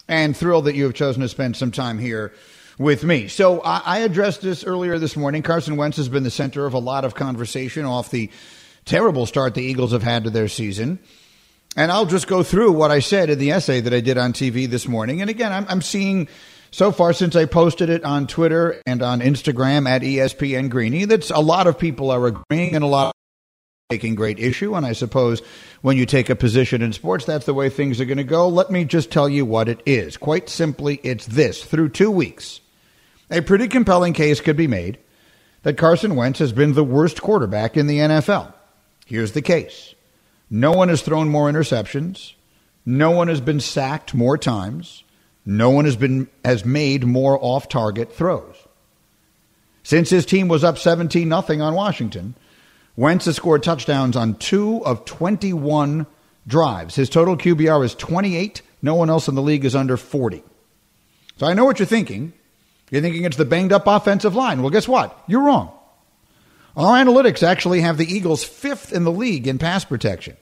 and 0.08 0.36
thrilled 0.36 0.64
that 0.64 0.74
you 0.74 0.82
have 0.82 0.94
chosen 0.94 1.22
to 1.22 1.28
spend 1.28 1.56
some 1.56 1.70
time 1.70 2.00
here 2.00 2.34
with 2.76 3.04
me. 3.04 3.28
So 3.28 3.60
I, 3.60 3.82
I 3.84 3.98
addressed 4.00 4.42
this 4.42 4.64
earlier 4.64 4.98
this 4.98 5.16
morning. 5.16 5.44
Carson 5.44 5.76
Wentz 5.76 5.96
has 5.96 6.08
been 6.08 6.24
the 6.24 6.30
center 6.32 6.66
of 6.66 6.74
a 6.74 6.80
lot 6.80 7.04
of 7.04 7.14
conversation 7.14 7.84
off 7.84 8.10
the 8.10 8.30
terrible 8.86 9.26
start 9.26 9.54
the 9.54 9.62
Eagles 9.62 9.92
have 9.92 10.02
had 10.02 10.24
to 10.24 10.30
their 10.30 10.48
season. 10.48 10.98
And 11.76 11.92
I'll 11.92 12.06
just 12.06 12.26
go 12.26 12.42
through 12.42 12.72
what 12.72 12.90
I 12.90 13.00
said 13.00 13.28
in 13.28 13.38
the 13.38 13.50
essay 13.50 13.80
that 13.80 13.92
I 13.92 14.00
did 14.00 14.16
on 14.16 14.32
TV 14.32 14.66
this 14.66 14.88
morning. 14.88 15.20
And 15.20 15.28
again, 15.28 15.52
I'm, 15.52 15.66
I'm 15.68 15.82
seeing 15.82 16.28
So 16.70 16.92
far, 16.92 17.12
since 17.12 17.36
I 17.36 17.46
posted 17.46 17.88
it 17.88 18.04
on 18.04 18.26
Twitter 18.26 18.82
and 18.86 19.02
on 19.02 19.20
Instagram 19.20 19.88
at 19.88 20.02
ESPN 20.02 20.68
Greeny, 20.68 21.04
that's 21.04 21.30
a 21.30 21.38
lot 21.38 21.66
of 21.66 21.78
people 21.78 22.10
are 22.10 22.26
agreeing 22.26 22.74
and 22.74 22.84
a 22.84 22.86
lot 22.86 23.14
taking 23.88 24.14
great 24.14 24.38
issue. 24.38 24.74
And 24.74 24.84
I 24.84 24.92
suppose 24.92 25.40
when 25.80 25.96
you 25.96 26.06
take 26.06 26.28
a 26.28 26.36
position 26.36 26.82
in 26.82 26.92
sports, 26.92 27.24
that's 27.24 27.46
the 27.46 27.54
way 27.54 27.68
things 27.68 28.00
are 28.00 28.04
going 28.04 28.18
to 28.18 28.24
go. 28.24 28.48
Let 28.48 28.70
me 28.70 28.84
just 28.84 29.10
tell 29.10 29.28
you 29.28 29.46
what 29.46 29.68
it 29.68 29.80
is. 29.86 30.16
Quite 30.16 30.48
simply, 30.48 31.00
it's 31.02 31.26
this. 31.26 31.62
Through 31.64 31.90
two 31.90 32.10
weeks, 32.10 32.60
a 33.30 33.42
pretty 33.42 33.68
compelling 33.68 34.12
case 34.12 34.40
could 34.40 34.56
be 34.56 34.66
made 34.66 34.98
that 35.62 35.78
Carson 35.78 36.16
Wentz 36.16 36.40
has 36.40 36.52
been 36.52 36.74
the 36.74 36.84
worst 36.84 37.22
quarterback 37.22 37.76
in 37.76 37.86
the 37.86 37.98
NFL. 37.98 38.52
Here's 39.06 39.32
the 39.32 39.40
case 39.40 39.94
no 40.50 40.72
one 40.72 40.90
has 40.90 41.00
thrown 41.00 41.30
more 41.30 41.50
interceptions, 41.50 42.34
no 42.84 43.10
one 43.10 43.28
has 43.28 43.40
been 43.40 43.60
sacked 43.60 44.12
more 44.12 44.36
times. 44.36 45.02
No 45.46 45.70
one 45.70 45.84
has 45.84 45.94
been 45.94 46.28
has 46.44 46.64
made 46.64 47.06
more 47.06 47.38
off-target 47.40 48.12
throws. 48.12 48.56
Since 49.84 50.10
his 50.10 50.26
team 50.26 50.48
was 50.48 50.64
up 50.64 50.76
17 50.76 51.28
nothing 51.28 51.62
on 51.62 51.74
Washington, 51.74 52.34
Wentz 52.96 53.26
has 53.26 53.36
scored 53.36 53.62
touchdowns 53.62 54.16
on 54.16 54.34
2 54.34 54.84
of 54.84 55.04
21 55.04 56.06
drives. 56.48 56.96
His 56.96 57.08
total 57.08 57.36
QBR 57.36 57.84
is 57.84 57.94
28. 57.94 58.62
No 58.82 58.96
one 58.96 59.08
else 59.08 59.28
in 59.28 59.36
the 59.36 59.42
league 59.42 59.64
is 59.64 59.76
under 59.76 59.96
40. 59.96 60.42
So 61.36 61.46
I 61.46 61.54
know 61.54 61.64
what 61.64 61.78
you're 61.78 61.86
thinking. 61.86 62.32
You're 62.90 63.02
thinking 63.02 63.24
it's 63.24 63.36
the 63.36 63.44
banged 63.44 63.72
up 63.72 63.86
offensive 63.86 64.34
line. 64.34 64.62
Well, 64.62 64.70
guess 64.70 64.88
what? 64.88 65.16
You're 65.28 65.42
wrong. 65.42 65.75
Our 66.76 67.02
analytics 67.02 67.42
actually 67.42 67.80
have 67.80 67.96
the 67.96 68.12
Eagles 68.12 68.44
fifth 68.44 68.92
in 68.92 69.04
the 69.04 69.12
league 69.12 69.46
in 69.46 69.58
pass 69.58 69.84
protection. 69.84 70.36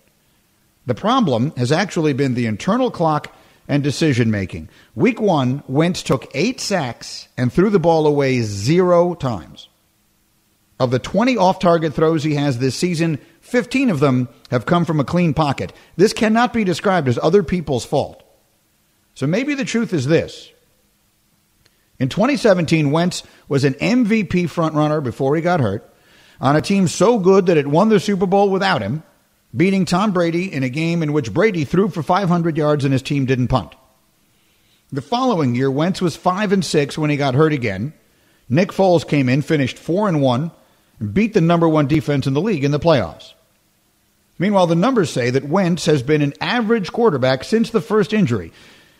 The 0.87 0.95
problem 0.95 1.53
has 1.57 1.71
actually 1.71 2.13
been 2.13 2.35
the 2.35 2.47
internal 2.47 2.91
clock 2.91 3.35
and 3.69 3.83
decision 3.83 4.31
making. 4.31 4.69
Week 4.95 5.21
one, 5.21 5.63
Wentz 5.69 6.03
took 6.03 6.31
eight 6.35 6.61
sacks 6.61 7.29
and 7.39 7.53
threw 7.53 7.71
the 7.71 7.79
ball 7.79 8.07
away 8.07 8.41
zero 8.43 9.15
times. 9.15 9.69
Of 10.81 10.91
the 10.91 10.99
20 10.99 11.37
off 11.37 11.61
target 11.61 11.95
throws 11.95 12.25
he 12.25 12.35
has 12.35 12.59
this 12.59 12.75
season, 12.75 13.19
15 13.41 13.89
of 13.89 14.01
them 14.01 14.29
have 14.51 14.67
come 14.67 14.85
from 14.85 14.99
a 14.99 15.05
clean 15.05 15.35
pocket. 15.35 15.73
This 15.97 16.13
cannot 16.13 16.53
be 16.53 16.65
described 16.65 17.09
as 17.09 17.19
other 17.23 17.45
people's 17.45 17.87
fault. 17.87 18.23
So 19.15 19.29
maybe 19.29 19.55
the 19.55 19.65
truth 19.65 19.93
is 19.93 20.07
this. 20.07 20.51
In 22.01 22.09
2017, 22.09 22.91
Wentz 22.91 23.23
was 23.49 23.63
an 23.63 23.75
MVP 23.75 24.49
frontrunner 24.51 25.03
before 25.03 25.37
he 25.37 25.43
got 25.43 25.61
hurt 25.61 25.89
on 26.41 26.57
a 26.57 26.61
team 26.61 26.89
so 26.89 27.19
good 27.19 27.47
that 27.47 27.57
it 27.57 27.67
won 27.67 27.89
the 27.89 28.01
Super 28.01 28.27
Bowl 28.27 28.51
without 28.51 28.83
him 28.83 29.03
beating 29.57 29.85
Tom 29.85 30.13
Brady 30.13 30.53
in 30.53 30.63
a 30.63 30.69
game 30.69 31.03
in 31.03 31.13
which 31.13 31.33
Brady 31.33 31.65
threw 31.65 31.89
for 31.89 32.03
500 32.03 32.57
yards 32.57 32.85
and 32.85 32.93
his 32.93 33.03
team 33.03 33.27
didn't 33.27 33.49
punt. 33.49 33.75
The 34.93 35.03
following 35.03 35.55
year, 35.55 35.71
Wentz 35.71 36.01
was 36.01 36.17
5 36.17 36.53
and 36.53 36.65
6 36.65 36.99
when 36.99 37.11
he 37.11 37.17
got 37.17 37.35
hurt 37.35 37.53
again. 37.53 37.93
Nick 38.49 38.71
Foles 38.71 39.07
came 39.07 39.29
in, 39.29 39.43
finished 39.43 39.79
4 39.79 40.09
and 40.09 40.21
1, 40.21 40.51
and 41.01 41.15
beat 41.15 41.35
the 41.35 41.41
number 41.41 41.69
1 41.69 41.87
defense 41.87 42.27
in 42.27 42.35
the 42.35 42.41
league 42.41 42.65
in 42.65 42.71
the 42.71 42.81
playoffs. 42.81 43.33
Meanwhile, 44.39 44.67
the 44.67 44.75
numbers 44.75 45.11
say 45.11 45.31
that 45.31 45.49
Wentz 45.49 45.87
has 45.87 46.03
been 46.03 46.23
an 46.23 46.35
average 46.41 46.93
quarterback 46.93 47.45
since 47.45 47.71
the 47.71 47.81
first 47.81 48.13
injury. 48.13 48.53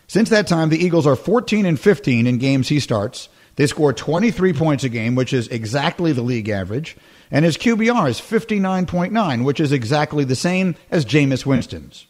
Since 0.07 0.29
that 0.29 0.47
time, 0.47 0.69
the 0.69 0.83
Eagles 0.83 1.07
are 1.07 1.15
14 1.15 1.65
and 1.65 1.79
15 1.79 2.27
in 2.27 2.37
games 2.37 2.69
he 2.69 2.79
starts. 2.79 3.27
They 3.55 3.67
score 3.67 3.93
23 3.93 4.53
points 4.53 4.83
a 4.83 4.89
game, 4.89 5.15
which 5.15 5.33
is 5.33 5.47
exactly 5.49 6.13
the 6.13 6.21
league 6.21 6.49
average 6.49 6.95
and 7.31 7.45
his 7.45 7.57
QBR 7.57 8.09
is 8.09 8.19
59.9, 8.19 9.43
which 9.43 9.59
is 9.59 9.71
exactly 9.71 10.23
the 10.23 10.35
same 10.35 10.75
as 10.91 11.05
Jameis 11.05 11.45
Winston's. 11.45 12.07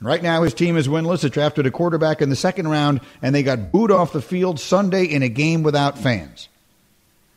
Right 0.00 0.22
now, 0.22 0.42
his 0.42 0.54
team 0.54 0.78
is 0.78 0.88
winless. 0.88 1.24
It 1.24 1.32
drafted 1.34 1.66
a 1.66 1.70
quarterback 1.70 2.22
in 2.22 2.30
the 2.30 2.36
second 2.36 2.68
round, 2.68 3.00
and 3.20 3.34
they 3.34 3.42
got 3.42 3.70
booed 3.70 3.90
off 3.90 4.14
the 4.14 4.22
field 4.22 4.58
Sunday 4.58 5.04
in 5.04 5.22
a 5.22 5.28
game 5.28 5.62
without 5.62 5.98
fans. 5.98 6.48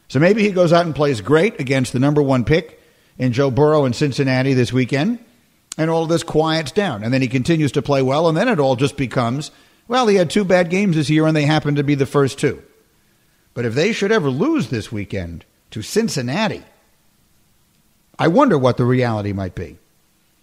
So 0.08 0.20
maybe 0.20 0.44
he 0.44 0.52
goes 0.52 0.72
out 0.72 0.86
and 0.86 0.96
plays 0.96 1.20
great 1.20 1.60
against 1.60 1.92
the 1.92 2.00
number 2.00 2.22
one 2.22 2.46
pick 2.46 2.82
in 3.18 3.34
Joe 3.34 3.52
Burrow 3.52 3.84
in 3.84 3.92
Cincinnati 3.92 4.54
this 4.54 4.72
weekend, 4.72 5.20
and 5.78 5.90
all 5.90 6.04
of 6.04 6.10
this 6.10 6.24
quiets 6.24 6.72
down. 6.72 7.04
And 7.04 7.14
then 7.14 7.22
he 7.22 7.28
continues 7.28 7.74
to 7.74 7.82
play 7.82 8.02
well, 8.02 8.30
and 8.30 8.38
then 8.38 8.48
it 8.48 8.60
all 8.60 8.78
just 8.78 8.96
becomes 8.96 9.52
well, 9.88 10.08
he 10.08 10.16
had 10.16 10.30
two 10.30 10.46
bad 10.46 10.70
games 10.70 10.96
this 10.96 11.10
year, 11.10 11.28
and 11.28 11.36
they 11.36 11.46
happen 11.46 11.76
to 11.76 11.84
be 11.84 11.96
the 11.96 12.06
first 12.06 12.40
two. 12.40 12.64
But 13.54 13.66
if 13.66 13.74
they 13.74 13.92
should 13.92 14.12
ever 14.12 14.30
lose 14.30 14.70
this 14.70 14.92
weekend 14.92 15.46
to 15.72 15.82
Cincinnati, 15.82 16.64
I 18.24 18.28
wonder 18.28 18.58
what 18.58 18.78
the 18.78 18.86
reality 18.86 19.34
might 19.34 19.54
be. 19.54 19.78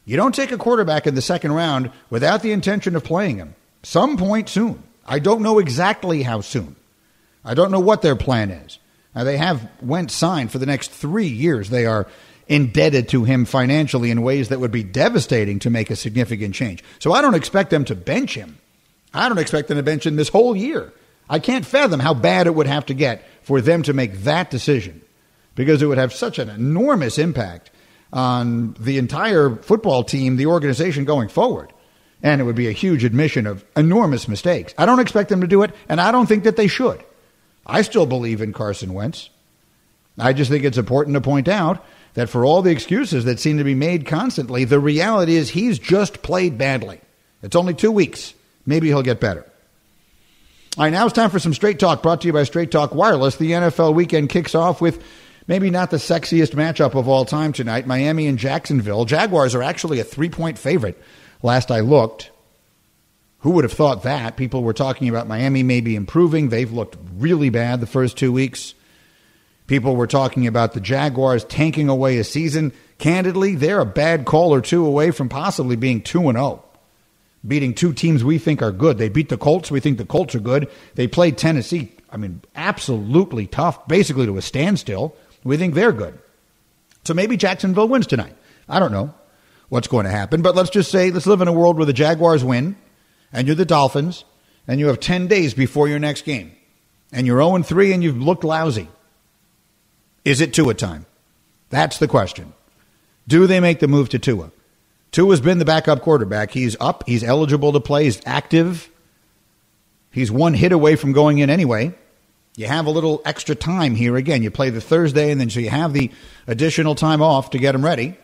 You 0.04 0.18
don't 0.18 0.34
take 0.34 0.52
a 0.52 0.58
quarterback 0.58 1.06
in 1.06 1.14
the 1.14 1.22
second 1.22 1.52
round 1.52 1.90
without 2.10 2.42
the 2.42 2.52
intention 2.52 2.94
of 2.94 3.04
playing 3.04 3.38
him. 3.38 3.54
Some 3.82 4.18
point 4.18 4.50
soon. 4.50 4.82
I 5.06 5.18
don't 5.18 5.40
know 5.40 5.58
exactly 5.58 6.22
how 6.22 6.42
soon. 6.42 6.76
I 7.42 7.54
don't 7.54 7.70
know 7.70 7.80
what 7.80 8.02
their 8.02 8.16
plan 8.16 8.50
is. 8.50 8.78
Now 9.14 9.24
they 9.24 9.38
have 9.38 9.66
Wentz 9.80 10.12
signed 10.12 10.52
for 10.52 10.58
the 10.58 10.66
next 10.66 10.90
three 10.90 11.26
years. 11.26 11.70
They 11.70 11.86
are 11.86 12.06
indebted 12.48 13.08
to 13.08 13.24
him 13.24 13.46
financially 13.46 14.10
in 14.10 14.20
ways 14.20 14.50
that 14.50 14.60
would 14.60 14.72
be 14.72 14.84
devastating 14.84 15.58
to 15.60 15.70
make 15.70 15.88
a 15.88 15.96
significant 15.96 16.54
change. 16.54 16.84
So 16.98 17.14
I 17.14 17.22
don't 17.22 17.34
expect 17.34 17.70
them 17.70 17.86
to 17.86 17.94
bench 17.94 18.34
him. 18.34 18.58
I 19.14 19.26
don't 19.26 19.38
expect 19.38 19.68
them 19.68 19.78
to 19.78 19.82
bench 19.82 20.04
him 20.04 20.16
this 20.16 20.28
whole 20.28 20.54
year. 20.54 20.92
I 21.30 21.38
can't 21.38 21.64
fathom 21.64 22.00
how 22.00 22.12
bad 22.12 22.46
it 22.46 22.54
would 22.54 22.66
have 22.66 22.84
to 22.86 22.94
get 22.94 23.24
for 23.40 23.62
them 23.62 23.84
to 23.84 23.94
make 23.94 24.24
that 24.24 24.50
decision 24.50 25.00
because 25.60 25.82
it 25.82 25.86
would 25.86 25.98
have 25.98 26.14
such 26.14 26.38
an 26.38 26.48
enormous 26.48 27.18
impact 27.18 27.70
on 28.14 28.74
the 28.80 28.96
entire 28.96 29.56
football 29.56 30.02
team, 30.02 30.36
the 30.36 30.46
organization 30.46 31.04
going 31.04 31.28
forward. 31.28 31.70
And 32.22 32.40
it 32.40 32.44
would 32.44 32.56
be 32.56 32.68
a 32.68 32.72
huge 32.72 33.04
admission 33.04 33.46
of 33.46 33.62
enormous 33.76 34.26
mistakes. 34.26 34.72
I 34.78 34.86
don't 34.86 35.00
expect 35.00 35.28
them 35.28 35.42
to 35.42 35.46
do 35.46 35.62
it, 35.62 35.74
and 35.86 36.00
I 36.00 36.12
don't 36.12 36.24
think 36.24 36.44
that 36.44 36.56
they 36.56 36.66
should. 36.66 37.04
I 37.66 37.82
still 37.82 38.06
believe 38.06 38.40
in 38.40 38.54
Carson 38.54 38.94
Wentz. 38.94 39.28
I 40.18 40.32
just 40.32 40.50
think 40.50 40.64
it's 40.64 40.78
important 40.78 41.14
to 41.14 41.20
point 41.20 41.46
out 41.46 41.84
that 42.14 42.30
for 42.30 42.46
all 42.46 42.62
the 42.62 42.70
excuses 42.70 43.26
that 43.26 43.38
seem 43.38 43.58
to 43.58 43.64
be 43.64 43.74
made 43.74 44.06
constantly, 44.06 44.64
the 44.64 44.80
reality 44.80 45.36
is 45.36 45.50
he's 45.50 45.78
just 45.78 46.22
played 46.22 46.56
badly. 46.56 47.02
It's 47.42 47.54
only 47.54 47.74
two 47.74 47.92
weeks. 47.92 48.32
Maybe 48.64 48.88
he'll 48.88 49.02
get 49.02 49.20
better. 49.20 49.44
All 50.78 50.84
right, 50.84 50.90
now 50.90 51.04
it's 51.04 51.14
time 51.14 51.28
for 51.28 51.38
some 51.38 51.52
Straight 51.52 51.78
Talk 51.78 52.02
brought 52.02 52.22
to 52.22 52.28
you 52.28 52.32
by 52.32 52.44
Straight 52.44 52.70
Talk 52.70 52.94
Wireless. 52.94 53.36
The 53.36 53.50
NFL 53.50 53.94
weekend 53.94 54.30
kicks 54.30 54.54
off 54.54 54.80
with 54.80 55.02
maybe 55.46 55.70
not 55.70 55.90
the 55.90 55.96
sexiest 55.96 56.54
matchup 56.54 56.94
of 56.94 57.08
all 57.08 57.24
time 57.24 57.52
tonight. 57.52 57.86
Miami 57.86 58.26
and 58.26 58.38
Jacksonville. 58.38 59.04
Jaguars 59.04 59.54
are 59.54 59.62
actually 59.62 60.00
a 60.00 60.04
three 60.04 60.30
point 60.30 60.58
favorite 60.58 61.00
last 61.42 61.70
I 61.70 61.80
looked. 61.80 62.30
Who 63.40 63.50
would 63.52 63.64
have 63.64 63.72
thought 63.72 64.02
that? 64.02 64.36
People 64.36 64.62
were 64.62 64.74
talking 64.74 65.08
about 65.08 65.26
Miami 65.26 65.62
maybe 65.62 65.96
improving. 65.96 66.48
They've 66.48 66.70
looked 66.70 66.98
really 67.16 67.48
bad 67.48 67.80
the 67.80 67.86
first 67.86 68.18
two 68.18 68.32
weeks. 68.32 68.74
People 69.66 69.96
were 69.96 70.06
talking 70.06 70.46
about 70.46 70.72
the 70.72 70.80
Jaguars 70.80 71.44
tanking 71.44 71.88
away 71.88 72.18
a 72.18 72.24
season. 72.24 72.72
Candidly, 72.98 73.54
they're 73.54 73.80
a 73.80 73.86
bad 73.86 74.26
call 74.26 74.52
or 74.52 74.60
two 74.60 74.84
away 74.84 75.10
from 75.10 75.28
possibly 75.28 75.76
being 75.76 76.02
2 76.02 76.28
and 76.28 76.36
0. 76.36 76.64
Beating 77.46 77.72
two 77.72 77.94
teams 77.94 78.22
we 78.22 78.36
think 78.36 78.60
are 78.60 78.72
good. 78.72 78.98
They 78.98 79.08
beat 79.08 79.30
the 79.30 79.38
Colts. 79.38 79.70
We 79.70 79.80
think 79.80 79.96
the 79.96 80.04
Colts 80.04 80.34
are 80.34 80.40
good. 80.40 80.68
They 80.96 81.06
played 81.06 81.38
Tennessee, 81.38 81.92
I 82.10 82.16
mean, 82.16 82.42
absolutely 82.54 83.46
tough, 83.46 83.86
basically 83.88 84.26
to 84.26 84.36
a 84.36 84.42
standstill. 84.42 85.16
We 85.44 85.56
think 85.56 85.74
they're 85.74 85.92
good. 85.92 86.18
So 87.04 87.14
maybe 87.14 87.36
Jacksonville 87.36 87.88
wins 87.88 88.06
tonight. 88.06 88.36
I 88.68 88.78
don't 88.78 88.92
know 88.92 89.14
what's 89.68 89.88
going 89.88 90.04
to 90.04 90.10
happen, 90.10 90.42
but 90.42 90.54
let's 90.54 90.70
just 90.70 90.90
say 90.90 91.10
let's 91.10 91.26
live 91.26 91.40
in 91.40 91.48
a 91.48 91.52
world 91.52 91.76
where 91.76 91.86
the 91.86 91.92
Jaguars 91.92 92.44
win 92.44 92.76
and 93.32 93.46
you're 93.46 93.56
the 93.56 93.64
Dolphins 93.64 94.24
and 94.68 94.78
you 94.78 94.88
have 94.88 95.00
10 95.00 95.26
days 95.26 95.54
before 95.54 95.88
your 95.88 95.98
next 95.98 96.22
game 96.24 96.52
and 97.12 97.26
you're 97.26 97.42
0 97.42 97.62
3 97.62 97.92
and 97.92 98.02
you've 98.02 98.20
looked 98.20 98.44
lousy. 98.44 98.88
Is 100.24 100.40
it 100.40 100.52
Tua 100.52 100.74
time? 100.74 101.06
That's 101.70 101.98
the 101.98 102.08
question. 102.08 102.52
Do 103.26 103.46
they 103.46 103.60
make 103.60 103.80
the 103.80 103.88
move 103.88 104.08
to 104.10 104.18
Tua? 104.18 104.50
Tua's 105.12 105.40
been 105.40 105.58
the 105.58 105.64
backup 105.64 106.02
quarterback. 106.02 106.50
He's 106.52 106.76
up. 106.78 107.04
He's 107.06 107.24
eligible 107.24 107.72
to 107.72 107.80
play. 107.80 108.04
He's 108.04 108.20
active. 108.26 108.88
He's 110.10 110.30
one 110.30 110.54
hit 110.54 110.72
away 110.72 110.96
from 110.96 111.12
going 111.12 111.38
in 111.38 111.50
anyway. 111.50 111.94
You 112.60 112.66
have 112.66 112.84
a 112.84 112.90
little 112.90 113.22
extra 113.24 113.54
time 113.54 113.94
here. 113.94 114.16
Again, 114.16 114.42
you 114.42 114.50
play 114.50 114.68
the 114.68 114.82
Thursday, 114.82 115.30
and 115.30 115.40
then 115.40 115.48
so 115.48 115.60
you 115.60 115.70
have 115.70 115.94
the 115.94 116.10
additional 116.46 116.94
time 116.94 117.22
off 117.22 117.48
to 117.50 117.58
get 117.58 117.72
them 117.72 117.82
ready. 117.82 118.18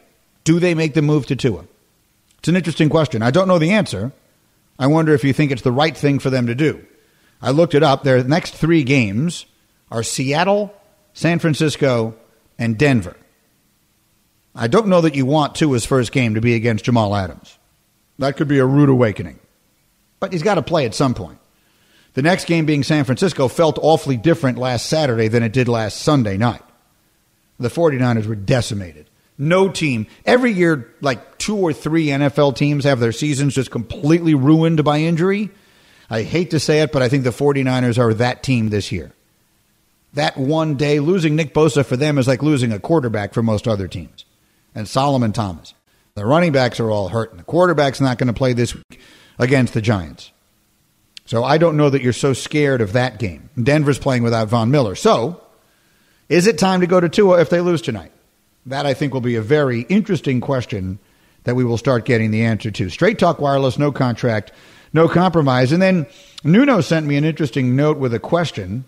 Do 0.44 0.60
they 0.60 0.74
make 0.74 0.92
the 0.92 1.00
move 1.00 1.24
to 1.28 1.36
Tua? 1.36 1.64
It's 2.40 2.48
an 2.48 2.54
interesting 2.54 2.90
question. 2.90 3.22
I 3.22 3.30
don't 3.30 3.48
know 3.48 3.58
the 3.58 3.70
answer. 3.70 4.12
I 4.78 4.88
wonder 4.88 5.14
if 5.14 5.24
you 5.24 5.32
think 5.32 5.52
it's 5.52 5.62
the 5.62 5.72
right 5.72 5.96
thing 5.96 6.18
for 6.18 6.28
them 6.28 6.48
to 6.48 6.54
do. 6.54 6.84
I 7.40 7.50
looked 7.50 7.74
it 7.74 7.82
up. 7.82 8.04
Their 8.04 8.22
next 8.24 8.52
three 8.52 8.84
games 8.84 9.46
are 9.90 10.02
Seattle, 10.02 10.74
San 11.14 11.38
Francisco, 11.38 12.14
and 12.58 12.76
Denver. 12.76 13.16
I 14.54 14.66
don't 14.66 14.88
know 14.88 15.00
that 15.00 15.14
you 15.14 15.24
want 15.24 15.54
Tua's 15.54 15.86
first 15.86 16.12
game 16.12 16.34
to 16.34 16.42
be 16.42 16.52
against 16.52 16.84
Jamal 16.84 17.16
Adams. 17.16 17.56
That 18.18 18.36
could 18.36 18.48
be 18.48 18.58
a 18.58 18.66
rude 18.66 18.90
awakening. 18.90 19.38
But 20.20 20.34
he's 20.34 20.42
got 20.42 20.56
to 20.56 20.62
play 20.62 20.84
at 20.84 20.94
some 20.94 21.14
point. 21.14 21.38
The 22.16 22.22
next 22.22 22.46
game 22.46 22.64
being 22.64 22.82
San 22.82 23.04
Francisco 23.04 23.46
felt 23.46 23.78
awfully 23.82 24.16
different 24.16 24.56
last 24.56 24.86
Saturday 24.86 25.28
than 25.28 25.42
it 25.42 25.52
did 25.52 25.68
last 25.68 25.98
Sunday 25.98 26.38
night. 26.38 26.62
The 27.60 27.68
49ers 27.68 28.24
were 28.24 28.34
decimated. 28.34 29.10
No 29.36 29.68
team. 29.68 30.06
Every 30.24 30.50
year, 30.50 30.94
like 31.02 31.36
two 31.36 31.58
or 31.58 31.74
three 31.74 32.06
NFL 32.06 32.56
teams 32.56 32.84
have 32.84 33.00
their 33.00 33.12
seasons 33.12 33.54
just 33.54 33.70
completely 33.70 34.34
ruined 34.34 34.82
by 34.82 35.00
injury. 35.00 35.50
I 36.08 36.22
hate 36.22 36.52
to 36.52 36.58
say 36.58 36.80
it, 36.80 36.90
but 36.90 37.02
I 37.02 37.10
think 37.10 37.24
the 37.24 37.30
49ers 37.30 37.98
are 37.98 38.14
that 38.14 38.42
team 38.42 38.70
this 38.70 38.90
year. 38.90 39.12
That 40.14 40.38
one 40.38 40.76
day, 40.76 41.00
losing 41.00 41.36
Nick 41.36 41.52
Bosa 41.52 41.84
for 41.84 41.98
them 41.98 42.16
is 42.16 42.26
like 42.26 42.42
losing 42.42 42.72
a 42.72 42.80
quarterback 42.80 43.34
for 43.34 43.42
most 43.42 43.68
other 43.68 43.88
teams. 43.88 44.24
And 44.74 44.88
Solomon 44.88 45.32
Thomas. 45.32 45.74
The 46.14 46.24
running 46.24 46.52
backs 46.52 46.80
are 46.80 46.90
all 46.90 47.10
hurt, 47.10 47.32
and 47.32 47.38
the 47.38 47.44
quarterback's 47.44 48.00
not 48.00 48.16
going 48.16 48.28
to 48.28 48.32
play 48.32 48.54
this 48.54 48.74
week 48.74 49.00
against 49.38 49.74
the 49.74 49.82
Giants. 49.82 50.30
So 51.26 51.44
I 51.44 51.58
don't 51.58 51.76
know 51.76 51.90
that 51.90 52.02
you're 52.02 52.12
so 52.12 52.32
scared 52.32 52.80
of 52.80 52.92
that 52.94 53.18
game. 53.18 53.50
Denver's 53.60 53.98
playing 53.98 54.22
without 54.22 54.48
Von 54.48 54.70
Miller. 54.70 54.94
So, 54.94 55.40
is 56.28 56.46
it 56.46 56.58
time 56.58 56.80
to 56.80 56.86
go 56.86 57.00
to 57.00 57.08
Tua 57.08 57.40
if 57.40 57.50
they 57.50 57.60
lose 57.60 57.82
tonight? 57.82 58.12
That 58.66 58.86
I 58.86 58.94
think 58.94 59.12
will 59.12 59.20
be 59.20 59.36
a 59.36 59.42
very 59.42 59.82
interesting 59.82 60.40
question 60.40 60.98
that 61.44 61.54
we 61.54 61.64
will 61.64 61.78
start 61.78 62.04
getting 62.04 62.30
the 62.30 62.42
answer 62.44 62.70
to. 62.70 62.88
Straight 62.90 63.18
Talk 63.18 63.40
Wireless, 63.40 63.78
no 63.78 63.92
contract, 63.92 64.52
no 64.92 65.08
compromise. 65.08 65.72
And 65.72 65.82
then 65.82 66.06
Nuno 66.42 66.80
sent 66.80 67.06
me 67.06 67.16
an 67.16 67.24
interesting 67.24 67.76
note 67.76 67.98
with 67.98 68.14
a 68.14 68.18
question 68.18 68.84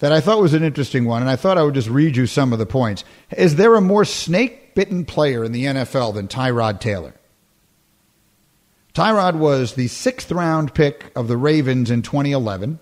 that 0.00 0.12
I 0.12 0.20
thought 0.20 0.40
was 0.40 0.54
an 0.54 0.62
interesting 0.62 1.04
one, 1.04 1.22
and 1.22 1.30
I 1.30 1.36
thought 1.36 1.58
I 1.58 1.62
would 1.62 1.74
just 1.74 1.88
read 1.88 2.16
you 2.16 2.26
some 2.26 2.52
of 2.52 2.58
the 2.58 2.66
points. 2.66 3.04
Is 3.36 3.56
there 3.56 3.74
a 3.74 3.80
more 3.80 4.04
snake 4.04 4.74
bitten 4.74 5.04
player 5.04 5.44
in 5.44 5.52
the 5.52 5.64
NFL 5.64 6.14
than 6.14 6.26
Tyrod 6.26 6.80
Taylor? 6.80 7.14
Tyrod 8.94 9.36
was 9.36 9.74
the 9.74 9.88
sixth 9.88 10.32
round 10.32 10.74
pick 10.74 11.12
of 11.14 11.28
the 11.28 11.36
Ravens 11.36 11.90
in 11.90 12.02
2011. 12.02 12.78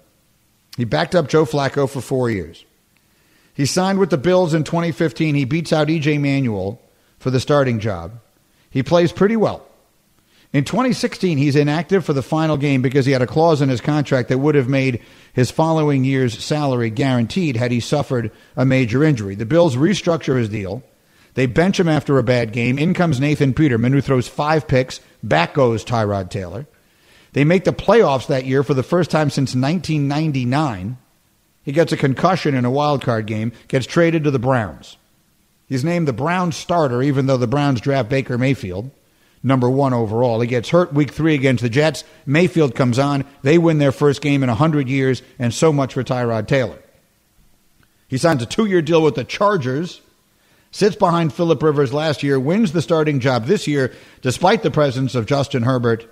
He 0.77 0.85
backed 0.85 1.15
up 1.15 1.29
Joe 1.29 1.45
Flacco 1.45 1.89
for 1.89 2.01
four 2.01 2.31
years. 2.31 2.65
He 3.53 3.67
signed 3.67 3.99
with 3.99 4.11
the 4.11 4.17
Bills 4.19 4.55
in 4.55 4.65
2015. 4.65 5.35
He 5.35 5.45
beats 5.45 5.73
out 5.73 5.89
EJ 5.89 6.21
Manuel 6.21 6.81
for 7.19 7.31
the 7.31 7.41
starting 7.41 7.81
job. 7.81 8.21
He 8.71 8.83
plays 8.83 9.13
pretty 9.13 9.37
well. 9.37 9.67
In 10.53 10.65
2016, 10.65 11.37
he's 11.37 11.57
inactive 11.57 12.05
for 12.05 12.15
the 12.15 12.23
final 12.23 12.57
game 12.57 12.81
because 12.81 13.05
he 13.05 13.13
had 13.13 13.21
a 13.21 13.27
clause 13.27 13.61
in 13.61 13.69
his 13.69 13.83
contract 13.83 14.31
that 14.31 14.39
would 14.39 14.55
have 14.55 14.69
made 14.69 15.03
his 15.35 15.51
following 15.51 16.05
year's 16.05 16.43
salary 16.43 16.89
guaranteed 16.89 17.57
had 17.57 17.71
he 17.71 17.81
suffered 17.81 18.33
a 18.57 18.65
major 18.65 19.05
injury. 19.05 19.35
The 19.35 19.45
Bills 19.45 19.77
restructure 19.77 20.39
his 20.39 20.49
deal. 20.49 20.83
They 21.39 21.47
bench 21.47 21.79
him 21.79 21.87
after 21.87 22.19
a 22.19 22.25
bad 22.25 22.53
game. 22.53 22.81
In 22.81 22.95
comes 22.95 23.21
Nathan 23.21 23.55
Peterman, 23.55 23.93
who 23.93 24.01
throws 24.01 24.27
five 24.27 24.67
picks. 24.67 24.99
Back 25.23 25.55
goes 25.55 25.85
Tyrod 25.85 26.31
Taylor. 26.31 26.67
They 27.33 27.45
make 27.45 27.63
the 27.63 27.73
playoffs 27.73 28.27
that 28.27 28.45
year 28.45 28.65
for 28.65 28.75
the 28.75 28.83
first 28.83 29.09
time 29.09 29.31
since 29.31 29.55
1999. 29.55 30.99
He 31.63 31.71
gets 31.71 31.93
a 31.93 31.97
concussion 31.97 32.57
in 32.57 32.65
a 32.65 32.73
wild 32.73 33.03
card 33.03 33.27
game, 33.27 33.53
gets 33.69 33.87
traded 33.87 34.25
to 34.25 34.33
the 34.33 34.41
Browns. 34.41 34.97
He's 35.69 35.85
named 35.85 36.09
the 36.09 36.13
Browns 36.13 36.57
starter, 36.57 37.05
even 37.05 37.27
though 37.27 37.37
the 37.37 37.47
Browns 37.47 37.81
draft 37.81 38.09
Baker 38.09 38.37
Mayfield, 38.37 38.91
number 39.41 39.71
one 39.71 39.95
overall. 39.95 40.41
He 40.41 40.49
gets 40.49 40.71
hurt 40.71 40.93
week 40.93 41.13
three 41.13 41.37
against 41.37 41.63
the 41.63 41.71
Jets. 41.71 42.03
Mayfield 42.27 42.75
comes 42.75 42.99
on. 42.99 43.25
They 43.43 43.59
win 43.59 43.79
their 43.79 43.93
first 43.93 44.23
game 44.23 44.43
in 44.43 44.49
100 44.49 44.89
years, 44.89 45.23
and 45.39 45.55
so 45.55 45.73
much 45.73 45.95
for 45.95 46.03
Tyrod 46.03 46.49
Taylor. 46.49 46.83
He 48.09 48.19
signs 48.19 48.43
a 48.43 48.47
two 48.47 48.67
year 48.67 48.83
deal 48.83 49.05
with 49.05 49.15
the 49.15 49.23
Chargers, 49.23 50.01
sits 50.71 50.97
behind 50.97 51.33
Philip 51.33 51.63
Rivers 51.63 51.93
last 51.93 52.23
year, 52.23 52.39
wins 52.39 52.73
the 52.73 52.83
starting 52.83 53.21
job 53.21 53.47
this 53.47 53.67
year, 53.67 53.93
despite 54.23 54.63
the 54.63 54.71
presence 54.71 55.15
of 55.15 55.27
Justin 55.27 55.63
Herbert. 55.63 56.07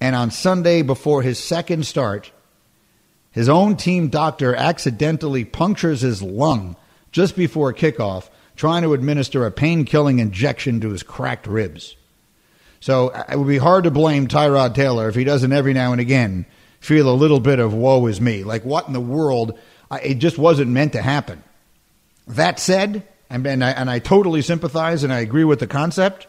And 0.00 0.16
on 0.16 0.30
Sunday, 0.30 0.82
before 0.82 1.22
his 1.22 1.38
second 1.38 1.86
start, 1.86 2.32
his 3.30 3.48
own 3.48 3.76
team 3.76 4.08
doctor 4.08 4.54
accidentally 4.54 5.44
punctures 5.44 6.02
his 6.02 6.22
lung 6.22 6.76
just 7.12 7.36
before 7.36 7.72
kickoff 7.72 8.28
trying 8.56 8.82
to 8.82 8.94
administer 8.94 9.46
a 9.46 9.50
pain 9.50 9.84
killing 9.84 10.18
injection 10.18 10.80
to 10.80 10.90
his 10.90 11.02
cracked 11.02 11.46
ribs. 11.46 11.96
So 12.80 13.08
uh, 13.08 13.24
it 13.32 13.36
would 13.36 13.48
be 13.48 13.58
hard 13.58 13.84
to 13.84 13.90
blame 13.90 14.28
Tyrod 14.28 14.74
Taylor 14.74 15.08
if 15.08 15.14
he 15.14 15.24
doesn't 15.24 15.52
every 15.52 15.72
now 15.72 15.92
and 15.92 16.00
again 16.00 16.46
feel 16.80 17.08
a 17.08 17.14
little 17.14 17.40
bit 17.40 17.58
of 17.58 17.72
woe 17.72 18.06
is 18.06 18.20
me. 18.20 18.44
Like, 18.44 18.64
what 18.64 18.86
in 18.86 18.92
the 18.92 19.00
world? 19.00 19.58
It 20.02 20.16
just 20.16 20.36
wasn't 20.36 20.70
meant 20.70 20.92
to 20.92 21.00
happen. 21.00 21.42
That 22.26 22.58
said, 22.58 23.06
and, 23.30 23.64
I, 23.64 23.70
and 23.70 23.90
I 23.90 23.98
totally 23.98 24.42
sympathize 24.42 25.04
and 25.04 25.12
I 25.12 25.20
agree 25.20 25.44
with 25.44 25.58
the 25.58 25.66
concept, 25.66 26.26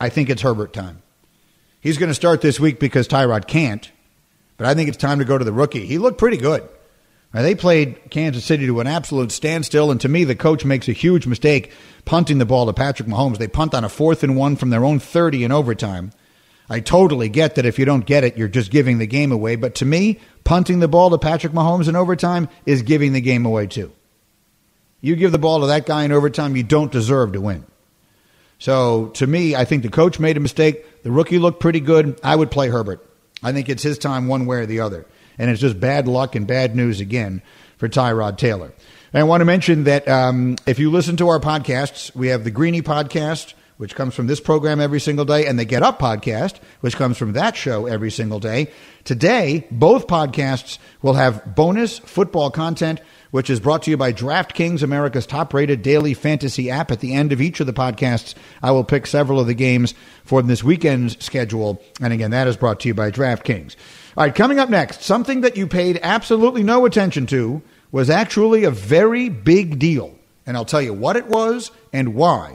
I 0.00 0.08
think 0.08 0.30
it's 0.30 0.42
Herbert 0.42 0.72
time. 0.72 1.02
He's 1.80 1.98
going 1.98 2.10
to 2.10 2.14
start 2.14 2.40
this 2.40 2.58
week 2.58 2.80
because 2.80 3.06
Tyrod 3.06 3.46
can't, 3.46 3.90
but 4.56 4.66
I 4.66 4.74
think 4.74 4.88
it's 4.88 4.98
time 4.98 5.18
to 5.20 5.24
go 5.24 5.38
to 5.38 5.44
the 5.44 5.52
rookie. 5.52 5.86
He 5.86 5.98
looked 5.98 6.18
pretty 6.18 6.36
good. 6.36 6.68
Now, 7.32 7.42
they 7.42 7.54
played 7.54 8.10
Kansas 8.10 8.44
City 8.44 8.66
to 8.66 8.80
an 8.80 8.86
absolute 8.86 9.30
standstill, 9.32 9.90
and 9.90 10.00
to 10.00 10.08
me, 10.08 10.24
the 10.24 10.34
coach 10.34 10.64
makes 10.64 10.88
a 10.88 10.92
huge 10.92 11.26
mistake 11.26 11.72
punting 12.06 12.38
the 12.38 12.46
ball 12.46 12.66
to 12.66 12.72
Patrick 12.72 13.06
Mahomes. 13.06 13.36
They 13.36 13.48
punt 13.48 13.74
on 13.74 13.84
a 13.84 13.88
fourth 13.90 14.24
and 14.24 14.34
one 14.34 14.56
from 14.56 14.70
their 14.70 14.84
own 14.84 14.98
30 14.98 15.44
in 15.44 15.52
overtime. 15.52 16.12
I 16.70 16.80
totally 16.80 17.28
get 17.28 17.54
that 17.54 17.66
if 17.66 17.78
you 17.78 17.84
don't 17.84 18.06
get 18.06 18.24
it, 18.24 18.38
you're 18.38 18.48
just 18.48 18.70
giving 18.70 18.98
the 18.98 19.06
game 19.06 19.30
away. 19.30 19.56
But 19.56 19.74
to 19.76 19.84
me, 19.84 20.20
punting 20.44 20.80
the 20.80 20.88
ball 20.88 21.10
to 21.10 21.18
Patrick 21.18 21.52
Mahomes 21.52 21.88
in 21.88 21.96
overtime 21.96 22.48
is 22.64 22.82
giving 22.82 23.12
the 23.12 23.20
game 23.20 23.44
away 23.44 23.66
too. 23.66 23.92
You 25.00 25.16
give 25.16 25.32
the 25.32 25.38
ball 25.38 25.60
to 25.60 25.66
that 25.68 25.86
guy 25.86 26.04
in 26.04 26.12
overtime, 26.12 26.56
you 26.56 26.62
don't 26.62 26.90
deserve 26.90 27.32
to 27.32 27.40
win. 27.40 27.64
So 28.58 29.08
to 29.14 29.26
me, 29.26 29.54
I 29.54 29.64
think 29.64 29.82
the 29.84 29.88
coach 29.88 30.18
made 30.18 30.36
a 30.36 30.40
mistake. 30.40 31.02
The 31.04 31.12
rookie 31.12 31.38
looked 31.38 31.60
pretty 31.60 31.80
good. 31.80 32.18
I 32.24 32.34
would 32.34 32.50
play 32.50 32.68
Herbert. 32.68 33.04
I 33.42 33.52
think 33.52 33.68
it's 33.68 33.84
his 33.84 33.98
time 33.98 34.26
one 34.26 34.46
way 34.46 34.58
or 34.58 34.66
the 34.66 34.80
other 34.80 35.06
and 35.38 35.50
it's 35.50 35.60
just 35.60 35.78
bad 35.78 36.08
luck 36.08 36.34
and 36.34 36.46
bad 36.46 36.74
news 36.74 37.00
again 37.00 37.42
for 37.76 37.88
Tyrod 37.88 38.36
Taylor. 38.36 38.72
And 39.12 39.20
I 39.20 39.22
want 39.22 39.40
to 39.40 39.44
mention 39.44 39.84
that 39.84 40.06
um, 40.08 40.56
if 40.66 40.78
you 40.78 40.90
listen 40.90 41.16
to 41.18 41.28
our 41.28 41.40
podcasts, 41.40 42.14
we 42.14 42.28
have 42.28 42.44
the 42.44 42.50
Greeny 42.50 42.82
podcast, 42.82 43.54
which 43.78 43.94
comes 43.94 44.14
from 44.14 44.26
this 44.26 44.40
program 44.40 44.80
every 44.80 45.00
single 45.00 45.24
day, 45.24 45.46
and 45.46 45.58
the 45.58 45.64
Get 45.64 45.82
Up 45.82 45.98
podcast, 45.98 46.56
which 46.80 46.96
comes 46.96 47.16
from 47.16 47.32
that 47.32 47.56
show 47.56 47.86
every 47.86 48.10
single 48.10 48.40
day. 48.40 48.70
Today, 49.04 49.66
both 49.70 50.06
podcasts 50.06 50.78
will 51.00 51.14
have 51.14 51.54
bonus 51.54 51.98
football 52.00 52.50
content, 52.50 53.00
which 53.30 53.48
is 53.48 53.60
brought 53.60 53.84
to 53.84 53.90
you 53.90 53.96
by 53.96 54.12
DraftKings, 54.12 54.82
America's 54.82 55.26
top 55.26 55.54
rated 55.54 55.82
daily 55.82 56.12
fantasy 56.12 56.70
app. 56.70 56.90
At 56.90 57.00
the 57.00 57.14
end 57.14 57.32
of 57.32 57.40
each 57.40 57.60
of 57.60 57.66
the 57.66 57.72
podcasts, 57.72 58.34
I 58.62 58.72
will 58.72 58.84
pick 58.84 59.06
several 59.06 59.38
of 59.38 59.46
the 59.46 59.54
games 59.54 59.94
for 60.24 60.42
this 60.42 60.64
weekend's 60.64 61.24
schedule. 61.24 61.80
And 62.00 62.12
again, 62.12 62.32
that 62.32 62.48
is 62.48 62.56
brought 62.56 62.80
to 62.80 62.88
you 62.88 62.94
by 62.94 63.10
DraftKings. 63.12 63.76
All 64.16 64.24
right, 64.24 64.34
coming 64.34 64.58
up 64.58 64.68
next, 64.68 65.02
something 65.02 65.42
that 65.42 65.56
you 65.56 65.68
paid 65.68 66.00
absolutely 66.02 66.64
no 66.64 66.84
attention 66.84 67.26
to 67.26 67.62
was 67.92 68.10
actually 68.10 68.64
a 68.64 68.70
very 68.72 69.28
big 69.28 69.78
deal. 69.78 70.16
And 70.46 70.56
I'll 70.56 70.64
tell 70.64 70.82
you 70.82 70.94
what 70.94 71.16
it 71.16 71.28
was 71.28 71.70
and 71.92 72.14
why. 72.14 72.54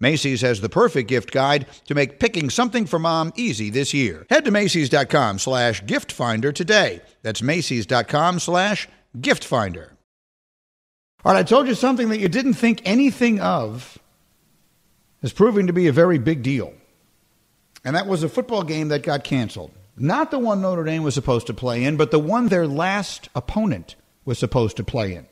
Macy's 0.00 0.40
has 0.40 0.62
the 0.62 0.68
perfect 0.68 1.08
gift 1.08 1.30
guide 1.30 1.66
to 1.86 1.94
make 1.94 2.18
picking 2.18 2.48
something 2.48 2.86
for 2.86 2.98
mom 2.98 3.32
easy 3.36 3.68
this 3.70 3.92
year. 3.92 4.26
Head 4.30 4.46
to 4.46 4.50
Macy's.com 4.50 5.38
slash 5.38 5.84
gift 5.84 6.10
finder 6.10 6.52
today. 6.52 7.02
That's 7.22 7.42
Macy's.com 7.42 8.40
slash 8.40 8.88
gift 9.20 9.44
finder. 9.44 9.92
All 11.22 11.32
right, 11.32 11.40
I 11.40 11.42
told 11.42 11.68
you 11.68 11.74
something 11.74 12.08
that 12.08 12.18
you 12.18 12.28
didn't 12.28 12.54
think 12.54 12.80
anything 12.86 13.40
of 13.40 13.98
is 15.22 15.34
proving 15.34 15.66
to 15.66 15.72
be 15.74 15.86
a 15.86 15.92
very 15.92 16.18
big 16.18 16.42
deal. 16.42 16.72
And 17.84 17.94
that 17.94 18.06
was 18.06 18.22
a 18.22 18.28
football 18.28 18.62
game 18.62 18.88
that 18.88 19.02
got 19.02 19.22
canceled. 19.22 19.70
Not 19.96 20.30
the 20.30 20.38
one 20.38 20.62
Notre 20.62 20.84
Dame 20.84 21.02
was 21.02 21.14
supposed 21.14 21.46
to 21.48 21.54
play 21.54 21.84
in, 21.84 21.98
but 21.98 22.10
the 22.10 22.18
one 22.18 22.48
their 22.48 22.66
last 22.66 23.28
opponent 23.34 23.96
was 24.24 24.38
supposed 24.38 24.78
to 24.78 24.84
play 24.84 25.14
in. 25.14 25.26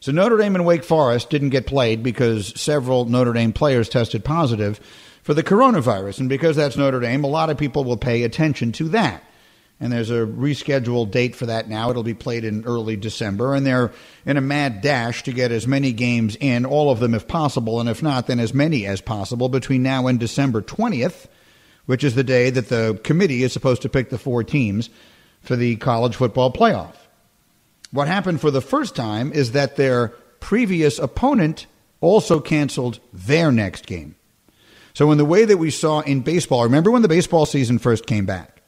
So 0.00 0.12
Notre 0.12 0.36
Dame 0.36 0.54
and 0.54 0.64
Wake 0.64 0.84
Forest 0.84 1.28
didn't 1.30 1.48
get 1.48 1.66
played 1.66 2.02
because 2.02 2.58
several 2.60 3.04
Notre 3.04 3.32
Dame 3.32 3.52
players 3.52 3.88
tested 3.88 4.24
positive 4.24 4.78
for 5.22 5.34
the 5.34 5.42
coronavirus. 5.42 6.20
And 6.20 6.28
because 6.28 6.56
that's 6.56 6.76
Notre 6.76 7.00
Dame, 7.00 7.24
a 7.24 7.28
lot 7.28 7.50
of 7.50 7.58
people 7.58 7.84
will 7.84 7.96
pay 7.96 8.22
attention 8.22 8.72
to 8.72 8.88
that. 8.90 9.24
And 9.80 9.92
there's 9.92 10.10
a 10.10 10.26
rescheduled 10.26 11.10
date 11.10 11.36
for 11.36 11.46
that 11.46 11.68
now. 11.68 11.90
It'll 11.90 12.02
be 12.02 12.14
played 12.14 12.44
in 12.44 12.64
early 12.64 12.96
December. 12.96 13.54
And 13.54 13.64
they're 13.66 13.92
in 14.24 14.36
a 14.36 14.40
mad 14.40 14.80
dash 14.80 15.22
to 15.24 15.32
get 15.32 15.52
as 15.52 15.66
many 15.66 15.92
games 15.92 16.36
in, 16.36 16.64
all 16.64 16.90
of 16.90 16.98
them 17.00 17.14
if 17.14 17.28
possible. 17.28 17.78
And 17.78 17.88
if 17.88 18.02
not, 18.02 18.26
then 18.26 18.40
as 18.40 18.54
many 18.54 18.86
as 18.86 19.00
possible 19.00 19.48
between 19.48 19.82
now 19.82 20.06
and 20.06 20.18
December 20.18 20.62
20th, 20.62 21.26
which 21.86 22.02
is 22.02 22.14
the 22.14 22.24
day 22.24 22.50
that 22.50 22.68
the 22.68 23.00
committee 23.04 23.42
is 23.42 23.52
supposed 23.52 23.82
to 23.82 23.88
pick 23.88 24.10
the 24.10 24.18
four 24.18 24.42
teams 24.42 24.90
for 25.42 25.56
the 25.56 25.76
college 25.76 26.16
football 26.16 26.52
playoff. 26.52 26.94
What 27.90 28.08
happened 28.08 28.40
for 28.40 28.50
the 28.50 28.60
first 28.60 28.94
time 28.94 29.32
is 29.32 29.52
that 29.52 29.76
their 29.76 30.08
previous 30.40 30.98
opponent 30.98 31.66
also 32.00 32.40
canceled 32.40 33.00
their 33.12 33.50
next 33.50 33.86
game. 33.86 34.14
So, 34.94 35.10
in 35.12 35.18
the 35.18 35.24
way 35.24 35.44
that 35.44 35.58
we 35.58 35.70
saw 35.70 36.00
in 36.00 36.20
baseball, 36.20 36.64
remember 36.64 36.90
when 36.90 37.02
the 37.02 37.08
baseball 37.08 37.46
season 37.46 37.78
first 37.78 38.06
came 38.06 38.26
back 38.26 38.62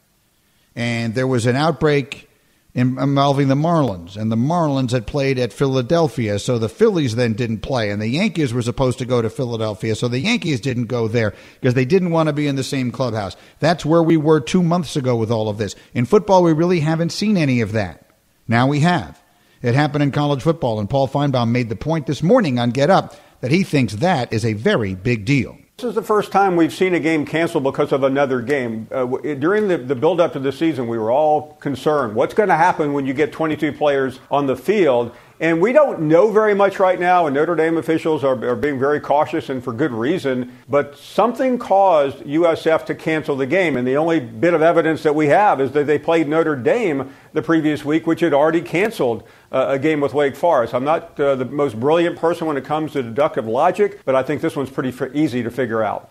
and 0.76 1.14
there 1.14 1.26
was 1.26 1.46
an 1.46 1.56
outbreak 1.56 2.28
involving 2.72 3.48
the 3.48 3.56
Marlins, 3.56 4.16
and 4.16 4.30
the 4.30 4.36
Marlins 4.36 4.92
had 4.92 5.06
played 5.06 5.40
at 5.40 5.52
Philadelphia, 5.52 6.38
so 6.38 6.56
the 6.56 6.68
Phillies 6.68 7.16
then 7.16 7.32
didn't 7.32 7.60
play, 7.60 7.90
and 7.90 8.00
the 8.00 8.06
Yankees 8.06 8.54
were 8.54 8.62
supposed 8.62 8.98
to 8.98 9.04
go 9.04 9.20
to 9.20 9.28
Philadelphia, 9.28 9.96
so 9.96 10.06
the 10.06 10.20
Yankees 10.20 10.60
didn't 10.60 10.86
go 10.86 11.08
there 11.08 11.34
because 11.60 11.74
they 11.74 11.84
didn't 11.84 12.12
want 12.12 12.28
to 12.28 12.32
be 12.32 12.46
in 12.46 12.54
the 12.54 12.62
same 12.62 12.92
clubhouse. 12.92 13.36
That's 13.58 13.84
where 13.84 14.02
we 14.02 14.16
were 14.16 14.40
two 14.40 14.62
months 14.62 14.94
ago 14.94 15.16
with 15.16 15.32
all 15.32 15.48
of 15.48 15.58
this. 15.58 15.74
In 15.94 16.04
football, 16.04 16.44
we 16.44 16.52
really 16.52 16.80
haven't 16.80 17.10
seen 17.10 17.36
any 17.36 17.60
of 17.60 17.72
that. 17.72 18.06
Now 18.50 18.66
we 18.66 18.80
have. 18.80 19.22
It 19.62 19.76
happened 19.76 20.02
in 20.02 20.10
college 20.10 20.42
football, 20.42 20.80
and 20.80 20.90
Paul 20.90 21.06
Finebaum 21.06 21.50
made 21.50 21.68
the 21.68 21.76
point 21.76 22.08
this 22.08 22.20
morning 22.20 22.58
on 22.58 22.70
Get 22.70 22.90
Up 22.90 23.14
that 23.42 23.52
he 23.52 23.62
thinks 23.62 23.94
that 23.94 24.32
is 24.32 24.44
a 24.44 24.54
very 24.54 24.96
big 24.96 25.24
deal. 25.24 25.56
This 25.76 25.84
is 25.90 25.94
the 25.94 26.02
first 26.02 26.32
time 26.32 26.56
we've 26.56 26.72
seen 26.72 26.92
a 26.92 26.98
game 26.98 27.24
canceled 27.24 27.62
because 27.62 27.92
of 27.92 28.02
another 28.02 28.42
game. 28.42 28.88
Uh, 28.90 29.06
during 29.34 29.68
the, 29.68 29.78
the 29.78 29.94
build 29.94 30.20
up 30.20 30.32
to 30.32 30.40
the 30.40 30.50
season, 30.50 30.88
we 30.88 30.98
were 30.98 31.12
all 31.12 31.54
concerned. 31.60 32.16
What's 32.16 32.34
going 32.34 32.48
to 32.48 32.56
happen 32.56 32.92
when 32.92 33.06
you 33.06 33.14
get 33.14 33.30
22 33.30 33.72
players 33.72 34.18
on 34.32 34.46
the 34.46 34.56
field? 34.56 35.14
And 35.40 35.58
we 35.62 35.72
don't 35.72 36.02
know 36.02 36.30
very 36.30 36.54
much 36.54 36.78
right 36.78 37.00
now, 37.00 37.24
and 37.24 37.34
Notre 37.34 37.56
Dame 37.56 37.78
officials 37.78 38.22
are, 38.22 38.44
are, 38.44 38.54
being 38.54 38.78
very 38.78 39.00
cautious 39.00 39.48
and 39.48 39.64
for 39.64 39.72
good 39.72 39.90
reason. 39.90 40.54
But 40.68 40.98
something 40.98 41.56
caused 41.58 42.18
USF 42.18 42.84
to 42.84 42.94
cancel 42.94 43.36
the 43.36 43.46
game. 43.46 43.78
And 43.78 43.88
the 43.88 43.96
only 43.96 44.20
bit 44.20 44.52
of 44.52 44.60
evidence 44.60 45.02
that 45.02 45.14
we 45.14 45.28
have 45.28 45.58
is 45.58 45.72
that 45.72 45.86
they 45.86 45.98
played 45.98 46.28
Notre 46.28 46.56
Dame 46.56 47.14
the 47.32 47.40
previous 47.40 47.86
week, 47.86 48.06
which 48.06 48.20
had 48.20 48.34
already 48.34 48.60
canceled 48.60 49.22
uh, 49.50 49.68
a 49.70 49.78
game 49.78 50.00
with 50.00 50.12
Wake 50.12 50.36
Forest. 50.36 50.74
I'm 50.74 50.84
not 50.84 51.18
uh, 51.18 51.36
the 51.36 51.46
most 51.46 51.80
brilliant 51.80 52.18
person 52.18 52.46
when 52.46 52.58
it 52.58 52.66
comes 52.66 52.92
to 52.92 53.02
deductive 53.02 53.46
logic, 53.46 54.04
but 54.04 54.14
I 54.14 54.22
think 54.22 54.42
this 54.42 54.54
one's 54.54 54.70
pretty 54.70 54.92
easy 55.18 55.42
to 55.42 55.50
figure 55.50 55.82
out. 55.82 56.10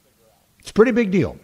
It's 0.57 0.71
a 0.71 0.73
pretty 0.73 0.91
big 0.91 1.11
deal. 1.11 1.37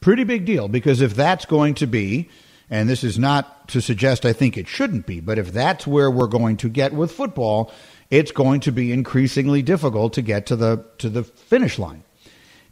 Pretty 0.00 0.22
big 0.22 0.44
deal 0.44 0.68
because 0.68 1.00
if 1.00 1.16
that's 1.16 1.44
going 1.44 1.74
to 1.74 1.88
be 1.88 2.28
and 2.72 2.88
this 2.88 3.04
is 3.04 3.18
not 3.18 3.68
to 3.68 3.82
suggest 3.82 4.24
I 4.24 4.32
think 4.32 4.56
it 4.56 4.66
shouldn't 4.66 5.04
be, 5.04 5.20
but 5.20 5.38
if 5.38 5.52
that's 5.52 5.86
where 5.86 6.10
we're 6.10 6.26
going 6.26 6.56
to 6.56 6.70
get 6.70 6.94
with 6.94 7.12
football, 7.12 7.70
it's 8.10 8.32
going 8.32 8.60
to 8.60 8.72
be 8.72 8.92
increasingly 8.92 9.60
difficult 9.60 10.14
to 10.14 10.22
get 10.22 10.46
to 10.46 10.56
the 10.56 10.82
to 10.96 11.10
the 11.10 11.22
finish 11.22 11.78
line. 11.78 12.02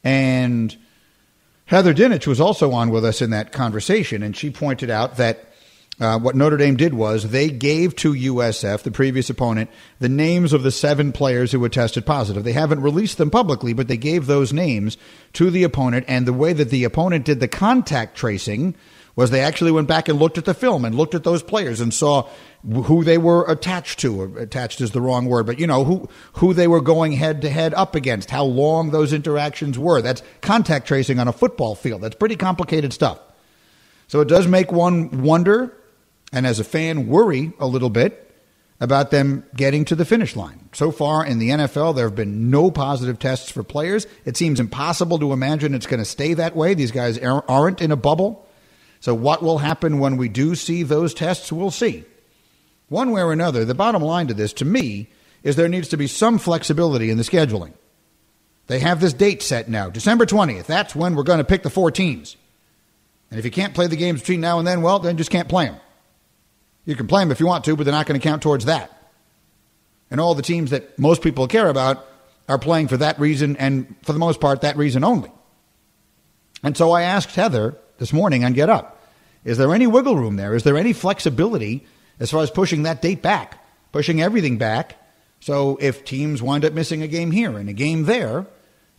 And 0.03 0.75
Heather 1.67 1.93
Dinich 1.93 2.27
was 2.27 2.41
also 2.41 2.73
on 2.73 2.89
with 2.89 3.05
us 3.05 3.21
in 3.21 3.29
that 3.31 3.53
conversation, 3.53 4.23
and 4.23 4.35
she 4.35 4.51
pointed 4.51 4.89
out 4.89 5.19
that 5.19 5.45
uh, 6.01 6.19
what 6.19 6.35
Notre 6.35 6.57
Dame 6.57 6.79
did 6.79 6.95
was 6.95 7.29
they 7.29 7.51
gave 7.51 7.95
to 7.97 8.15
USF, 8.15 8.83
the 8.83 8.91
previous 8.91 9.29
opponent, 9.29 9.69
the 9.99 10.09
names 10.09 10.55
of 10.55 10.63
the 10.63 10.71
seven 10.71 11.13
players 11.13 11.53
who 11.53 11.63
had 11.63 11.75
tested 11.75 12.07
positive. 12.07 12.43
They 12.43 12.55
haven't 12.55 12.81
released 12.81 13.19
them 13.19 13.31
publicly, 13.31 13.75
but 13.75 13.87
they 13.87 13.99
gave 13.99 14.25
those 14.25 14.51
names 14.51 14.97
to 15.35 15.51
the 15.51 15.63
opponent. 15.63 16.07
And 16.09 16.25
the 16.25 16.33
way 16.33 16.55
that 16.55 16.71
the 16.71 16.85
opponent 16.85 17.27
did 17.27 17.41
the 17.41 17.49
contact 17.49 18.17
tracing 18.17 18.75
was 19.16 19.31
they 19.31 19.40
actually 19.40 19.73
went 19.73 19.88
back 19.88 20.09
and 20.09 20.18
looked 20.18 20.38
at 20.38 20.44
the 20.44 20.55
film 20.55 20.85
and 20.85 20.94
looked 20.94 21.14
at 21.14 21.25
those 21.25 21.42
players 21.42 21.81
and 21.81 21.92
saw 21.92 22.29
who 22.85 23.05
they 23.05 23.18
were 23.18 23.44
attached 23.51 23.99
to. 24.01 24.23
Uh, 24.23 24.40
attached 24.40 24.81
is 24.81 24.92
the 24.92 25.01
wrong 25.01 25.27
word, 25.27 25.46
but 25.46 25.59
you 25.59 25.66
know 25.66 25.85
who 25.85 26.09
who 26.35 26.53
they 26.53 26.68
were 26.68 26.81
going 26.81 27.12
head 27.12 27.42
to 27.42 27.51
head 27.51 27.75
up 27.75 27.94
against, 27.94 28.31
how 28.31 28.44
long 28.44 28.90
those 28.90 29.12
interactions 29.12 29.79
were. 29.79 30.03
That's 30.03 30.23
contact 30.40 30.87
tracing 30.87 31.18
on 31.18 31.29
a 31.29 31.33
football 31.33 31.75
field. 31.75 32.03
That's 32.03 32.16
pretty 32.16 32.37
complicated 32.37 32.92
stuff. 32.92 33.18
So 34.09 34.20
it 34.20 34.29
does 34.29 34.46
make 34.46 34.73
one 34.73 35.23
wonder, 35.23 35.77
and 36.33 36.46
as 36.46 36.59
a 36.59 36.64
fan, 36.64 37.07
worry 37.07 37.53
a 37.59 37.66
little 37.66 37.90
bit 37.90 38.27
about 38.81 39.11
them 39.11 39.44
getting 39.55 39.85
to 39.85 39.94
the 39.94 40.05
finish 40.07 40.35
line. 40.35 40.68
So 40.73 40.90
far 40.90 41.25
in 41.25 41.38
the 41.38 41.51
NFL, 41.51 41.94
there 41.94 42.07
have 42.07 42.16
been 42.16 42.51
no 42.51 42.70
positive 42.70 43.18
tests 43.18 43.51
for 43.51 43.62
players. 43.62 44.07
It 44.25 44.37
seems 44.38 44.59
impossible 44.59 45.18
to 45.18 45.33
imagine 45.33 45.75
it's 45.75 45.87
going 45.87 46.01
to 46.01 46.05
stay 46.07 46.35
that 46.35 46.57
way. 46.57 46.73
These 46.73 46.90
guys 46.90 47.18
aren't 47.18 47.83
in 47.83 47.92
a 47.92 47.96
bubble. 47.96 48.49
So, 49.01 49.15
what 49.15 49.43
will 49.43 49.59
happen 49.59 49.99
when 49.99 50.17
we 50.17 50.29
do 50.29 50.55
see 50.55 50.83
those 50.83 51.15
tests, 51.15 51.51
we'll 51.51 51.71
see. 51.71 52.05
One 52.89 53.13
way 53.13 53.23
or 53.23 53.33
another, 53.33 53.65
the 53.65 53.75
bottom 53.75 54.03
line 54.03 54.27
to 54.27 54.35
this, 54.35 54.53
to 54.55 54.65
me, 54.65 55.09
is 55.43 55.57
there 55.57 55.69
needs 55.69 55.89
to 55.89 55.97
be 55.97 56.07
some 56.07 56.39
flexibility 56.39 57.11
in 57.11 57.17
the 57.17 57.23
scheduling. 57.23 57.73
They 58.67 58.81
have 58.81 59.01
this 59.01 59.13
date 59.13 59.43
set 59.43 59.69
now, 59.69 59.91
December 59.91 60.27
20th. 60.27 60.67
That's 60.67 60.95
when 60.95 61.15
we're 61.15 61.23
going 61.23 61.39
to 61.39 61.45
pick 61.45 61.63
the 61.63 61.71
four 61.71 61.91
teams. 61.91 62.37
And 63.31 63.39
if 63.39 63.45
you 63.45 63.51
can't 63.51 63.75
play 63.75 63.87
the 63.87 63.97
games 63.97 64.21
between 64.21 64.41
now 64.41 64.59
and 64.59 64.67
then, 64.67 64.83
well, 64.83 64.99
then 64.99 65.17
just 65.17 65.31
can't 65.31 65.49
play 65.49 65.67
them. 65.67 65.77
You 66.85 66.97
can 66.97 67.07
play 67.07 67.23
them 67.23 67.31
if 67.31 67.41
you 67.41 67.47
want 67.47 67.65
to, 67.65 67.77
but 67.77 67.85
they're 67.85 67.93
not 67.93 68.07
going 68.07 68.21
to 68.21 68.29
count 68.29 68.43
towards 68.43 68.67
that. 68.67 68.91
And 70.11 70.21
all 70.21 70.35
the 70.35 70.43
teams 70.43 70.71
that 70.71 70.99
most 70.99 71.23
people 71.23 71.47
care 71.47 71.69
about 71.69 72.05
are 72.49 72.59
playing 72.59 72.89
for 72.89 72.97
that 72.97 73.19
reason, 73.21 73.57
and 73.57 73.95
for 74.03 74.13
the 74.13 74.19
most 74.19 74.41
part, 74.41 74.63
that 74.63 74.77
reason 74.77 75.05
only. 75.05 75.31
And 76.65 76.77
so 76.77 76.91
I 76.91 77.03
asked 77.03 77.37
Heather 77.37 77.77
this 78.01 78.13
morning 78.13 78.45
on 78.45 78.55
Get 78.55 78.71
Up. 78.71 79.01
Is 79.45 79.59
there 79.59 79.73
any 79.73 79.87
wiggle 79.87 80.17
room 80.17 80.37
there? 80.37 80.55
Is 80.55 80.65
there 80.65 80.77
any 80.77 80.93
flexibility 80.93 81.87
as 82.19 82.31
far 82.31 82.43
as 82.43 82.51
pushing 82.51 82.83
that 82.83 83.01
date 83.01 83.23
back, 83.23 83.63
pushing 83.93 84.21
everything 84.21 84.59
back? 84.59 84.97
So 85.39 85.79
if 85.81 86.05
teams 86.05 86.43
wind 86.43 86.65
up 86.65 86.73
missing 86.73 87.03
a 87.03 87.07
game 87.07 87.31
here 87.31 87.57
and 87.57 87.69
a 87.69 87.75
game 87.75 88.07
there, 88.07 88.47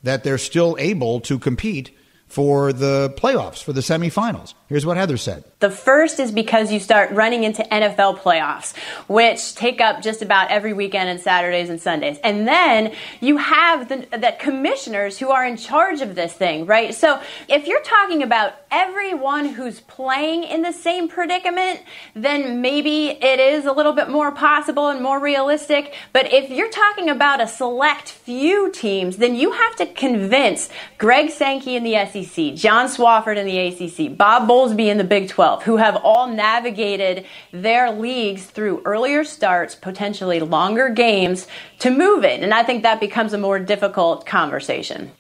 that 0.03 0.23
they're 0.23 0.37
still 0.37 0.77
able 0.79 1.19
to 1.21 1.37
compete 1.39 1.95
for 2.27 2.71
the 2.71 3.13
playoffs, 3.17 3.61
for 3.61 3.73
the 3.73 3.81
semifinals. 3.81 4.53
Here's 4.71 4.85
what 4.85 4.95
Heather 4.95 5.17
said. 5.17 5.43
The 5.59 5.69
first 5.69 6.17
is 6.17 6.31
because 6.31 6.71
you 6.71 6.79
start 6.79 7.11
running 7.11 7.43
into 7.43 7.61
NFL 7.61 8.19
playoffs, 8.19 8.73
which 9.09 9.53
take 9.53 9.81
up 9.81 10.01
just 10.01 10.21
about 10.21 10.49
every 10.49 10.71
weekend 10.71 11.09
and 11.09 11.19
Saturdays 11.19 11.69
and 11.69 11.81
Sundays. 11.81 12.17
And 12.23 12.47
then 12.47 12.93
you 13.19 13.35
have 13.35 13.89
the, 13.89 14.07
the 14.17 14.33
commissioners 14.39 15.17
who 15.17 15.29
are 15.29 15.45
in 15.45 15.57
charge 15.57 15.99
of 15.99 16.15
this 16.15 16.31
thing, 16.31 16.65
right? 16.67 16.95
So 16.95 17.21
if 17.49 17.67
you're 17.67 17.83
talking 17.83 18.23
about 18.23 18.53
everyone 18.71 19.47
who's 19.47 19.81
playing 19.81 20.45
in 20.45 20.61
the 20.61 20.71
same 20.71 21.09
predicament, 21.09 21.81
then 22.15 22.61
maybe 22.61 23.09
it 23.09 23.41
is 23.41 23.65
a 23.65 23.73
little 23.73 23.91
bit 23.91 24.09
more 24.09 24.31
possible 24.31 24.87
and 24.87 25.01
more 25.01 25.19
realistic. 25.19 25.93
But 26.13 26.31
if 26.31 26.49
you're 26.49 26.71
talking 26.71 27.09
about 27.09 27.41
a 27.41 27.47
select 27.47 28.07
few 28.09 28.71
teams, 28.71 29.17
then 29.17 29.35
you 29.35 29.51
have 29.51 29.75
to 29.75 29.85
convince 29.85 30.69
Greg 30.97 31.29
Sankey 31.29 31.75
in 31.75 31.83
the 31.83 32.05
SEC, 32.05 32.55
John 32.55 32.87
Swofford 32.87 33.35
in 33.35 33.45
the 33.45 33.57
ACC, 33.59 34.17
Bob 34.17 34.47
Bowlesby 34.61 34.87
in 34.87 34.97
the 34.97 35.03
Big 35.03 35.29
12, 35.29 35.63
who 35.63 35.77
have 35.77 35.95
all 35.95 36.27
navigated 36.27 37.25
their 37.51 37.91
leagues 37.91 38.45
through 38.45 38.81
earlier 38.85 39.23
starts, 39.23 39.75
potentially 39.75 40.39
longer 40.39 40.89
games, 40.89 41.47
to 41.79 41.89
move 41.89 42.23
it. 42.23 42.43
And 42.43 42.53
I 42.53 42.63
think 42.63 42.83
that 42.83 42.99
becomes 42.99 43.33
a 43.33 43.37
more 43.37 43.59
difficult 43.59 44.25
conversation. 44.25 45.11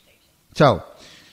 So, 0.53 0.83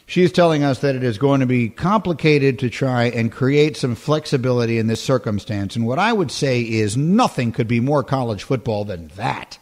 she's 0.07 0.33
telling 0.33 0.64
us 0.64 0.79
that 0.79 0.97
it 0.97 1.05
is 1.05 1.18
going 1.18 1.40
to 1.40 1.47
be 1.47 1.68
complicated 1.68 2.61
to 2.61 2.71
try 2.71 3.05
and 3.05 3.31
create 3.31 3.77
some 3.77 3.94
flexibility 3.94 4.78
in 4.78 4.87
this 4.87 5.03
circumstance. 5.03 5.76
And 5.76 5.87
what 5.87 5.99
I 5.99 6.12
would 6.12 6.30
say 6.30 6.62
is 6.62 6.97
nothing 6.97 7.53
could 7.53 7.68
be 7.68 7.80
more 7.80 8.03
college 8.03 8.45
football 8.45 8.85
than 8.85 9.09
that. 9.16 9.59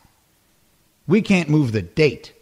We 1.09 1.23
can't 1.23 1.49
move 1.49 1.73
the 1.73 1.83
date. 1.83 2.33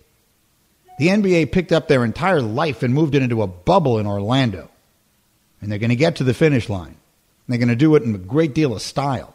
The 0.98 1.08
NBA 1.08 1.50
picked 1.52 1.72
up 1.72 1.88
their 1.88 2.04
entire 2.04 2.42
life 2.42 2.82
and 2.82 2.94
moved 2.94 3.14
it 3.14 3.22
into 3.22 3.42
a 3.42 3.46
bubble 3.46 3.98
in 3.98 4.06
Orlando. 4.06 4.70
And 5.64 5.72
they're 5.72 5.78
going 5.78 5.88
to 5.88 5.96
get 5.96 6.16
to 6.16 6.24
the 6.24 6.34
finish 6.34 6.68
line. 6.68 6.94
They're 7.48 7.56
going 7.56 7.68
to 7.68 7.74
do 7.74 7.94
it 7.94 8.02
in 8.02 8.14
a 8.14 8.18
great 8.18 8.54
deal 8.54 8.74
of 8.74 8.82
style. 8.82 9.34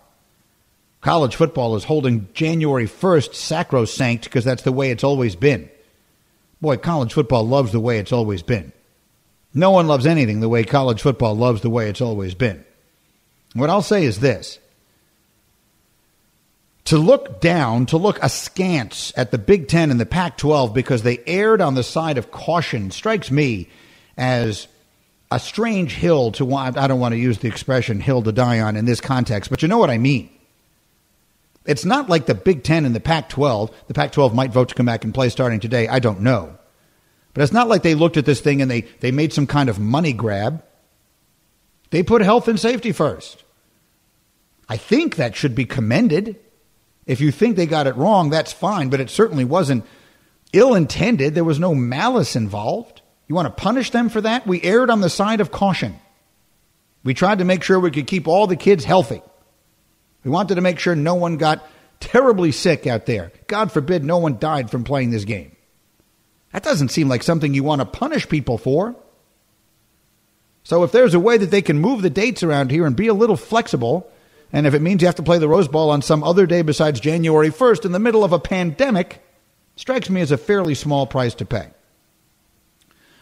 College 1.01 1.35
football 1.35 1.75
is 1.75 1.85
holding 1.85 2.27
January 2.33 2.85
1st 2.85 3.33
sacrosanct 3.33 4.25
because 4.25 4.45
that's 4.45 4.61
the 4.61 4.71
way 4.71 4.91
it's 4.91 5.03
always 5.03 5.35
been. 5.35 5.71
Boy, 6.61 6.77
college 6.77 7.13
football 7.13 7.47
loves 7.47 7.71
the 7.71 7.79
way 7.79 7.97
it's 7.97 8.11
always 8.11 8.43
been. 8.43 8.71
No 9.55 9.71
one 9.71 9.87
loves 9.87 10.05
anything 10.05 10.39
the 10.39 10.47
way 10.49 10.63
college 10.63 11.01
football 11.01 11.35
loves 11.35 11.61
the 11.61 11.69
way 11.71 11.89
it's 11.89 11.99
always 11.99 12.35
been. 12.35 12.63
What 13.53 13.71
I'll 13.71 13.81
say 13.81 14.03
is 14.03 14.19
this 14.19 14.59
to 16.85 16.99
look 16.99 17.41
down, 17.41 17.87
to 17.87 17.97
look 17.97 18.19
askance 18.21 19.13
at 19.17 19.31
the 19.31 19.39
Big 19.39 19.67
Ten 19.67 19.89
and 19.89 19.99
the 19.99 20.05
Pac 20.05 20.37
12 20.37 20.75
because 20.75 21.01
they 21.01 21.23
erred 21.25 21.59
on 21.59 21.73
the 21.73 21.83
side 21.83 22.19
of 22.19 22.29
caution 22.29 22.91
strikes 22.91 23.31
me 23.31 23.67
as 24.15 24.67
a 25.31 25.39
strange 25.39 25.93
hill 25.93 26.31
to 26.33 26.45
want. 26.45 26.77
I 26.77 26.87
don't 26.87 26.99
want 26.99 27.13
to 27.13 27.19
use 27.19 27.39
the 27.39 27.47
expression 27.47 27.99
hill 27.99 28.21
to 28.23 28.31
die 28.31 28.59
on 28.59 28.75
in 28.75 28.85
this 28.85 29.01
context, 29.01 29.49
but 29.49 29.61
you 29.61 29.67
know 29.67 29.77
what 29.77 29.89
I 29.89 29.97
mean. 29.97 30.29
It's 31.65 31.85
not 31.85 32.09
like 32.09 32.25
the 32.25 32.33
Big 32.33 32.63
Ten 32.63 32.85
and 32.85 32.95
the 32.95 32.99
Pac 32.99 33.29
12. 33.29 33.71
The 33.87 33.93
Pac 33.93 34.11
12 34.11 34.33
might 34.33 34.51
vote 34.51 34.69
to 34.69 34.75
come 34.75 34.87
back 34.87 35.03
and 35.03 35.13
play 35.13 35.29
starting 35.29 35.59
today. 35.59 35.87
I 35.87 35.99
don't 35.99 36.21
know. 36.21 36.57
But 37.33 37.43
it's 37.43 37.53
not 37.53 37.67
like 37.67 37.83
they 37.83 37.95
looked 37.95 38.17
at 38.17 38.25
this 38.25 38.41
thing 38.41 38.61
and 38.61 38.71
they, 38.71 38.81
they 39.01 39.11
made 39.11 39.33
some 39.33 39.45
kind 39.45 39.69
of 39.69 39.77
money 39.77 40.13
grab. 40.13 40.63
They 41.91 42.01
put 42.01 42.21
health 42.21 42.47
and 42.47 42.59
safety 42.59 42.91
first. 42.91 43.43
I 44.67 44.77
think 44.77 45.15
that 45.15 45.35
should 45.35 45.53
be 45.53 45.65
commended. 45.65 46.39
If 47.05 47.21
you 47.21 47.31
think 47.31 47.55
they 47.55 47.65
got 47.65 47.87
it 47.87 47.95
wrong, 47.95 48.29
that's 48.29 48.53
fine, 48.53 48.89
but 48.89 48.99
it 48.99 49.09
certainly 49.09 49.45
wasn't 49.45 49.85
ill 50.53 50.75
intended. 50.75 51.35
There 51.35 51.43
was 51.43 51.59
no 51.59 51.75
malice 51.75 52.35
involved. 52.35 52.98
You 53.29 53.35
want 53.35 53.45
to 53.45 53.61
punish 53.61 53.91
them 53.91 54.09
for 54.09 54.21
that? 54.21 54.47
We 54.47 54.61
erred 54.63 54.89
on 54.89 55.01
the 55.01 55.09
side 55.09 55.39
of 55.39 55.51
caution. 55.51 55.99
We 57.03 57.13
tried 57.13 57.37
to 57.37 57.45
make 57.45 57.63
sure 57.63 57.79
we 57.79 57.91
could 57.91 58.07
keep 58.07 58.27
all 58.27 58.47
the 58.47 58.55
kids 58.55 58.83
healthy. 58.83 59.21
We 60.23 60.31
wanted 60.31 60.55
to 60.55 60.61
make 60.61 60.79
sure 60.79 60.95
no 60.95 61.13
one 61.13 61.37
got 61.37 61.65
terribly 61.99 62.51
sick 62.51 62.87
out 62.87 63.05
there. 63.05 63.31
God 63.45 63.71
forbid 63.71 64.03
no 64.03 64.17
one 64.17 64.39
died 64.39 64.71
from 64.71 64.83
playing 64.83 65.11
this 65.11 65.25
game. 65.25 65.55
That 66.51 66.63
doesn't 66.63 66.89
seem 66.89 67.07
like 67.07 67.21
something 67.21 67.53
you 67.53 67.63
want 67.63 67.81
to 67.81 67.85
punish 67.85 68.27
people 68.27 68.57
for. 68.57 68.95
So 70.63 70.83
if 70.83 70.91
there's 70.91 71.13
a 71.13 71.19
way 71.19 71.37
that 71.37 71.51
they 71.51 71.61
can 71.61 71.79
move 71.79 72.01
the 72.01 72.09
dates 72.09 72.41
around 72.41 72.71
here 72.71 72.85
and 72.85 72.95
be 72.95 73.07
a 73.07 73.13
little 73.13 73.37
flexible, 73.37 74.11
and 74.51 74.65
if 74.65 74.73
it 74.73 74.81
means 74.81 75.01
you 75.01 75.07
have 75.07 75.15
to 75.15 75.23
play 75.23 75.37
the 75.37 75.47
Rose 75.47 75.67
Bowl 75.67 75.91
on 75.91 76.01
some 76.01 76.23
other 76.23 76.47
day 76.47 76.63
besides 76.63 76.99
January 76.99 77.49
1st 77.49 77.85
in 77.85 77.91
the 77.91 77.99
middle 77.99 78.23
of 78.23 78.33
a 78.33 78.39
pandemic, 78.39 79.23
strikes 79.75 80.09
me 80.09 80.19
as 80.21 80.31
a 80.31 80.37
fairly 80.37 80.73
small 80.73 81.05
price 81.05 81.35
to 81.35 81.45
pay. 81.45 81.67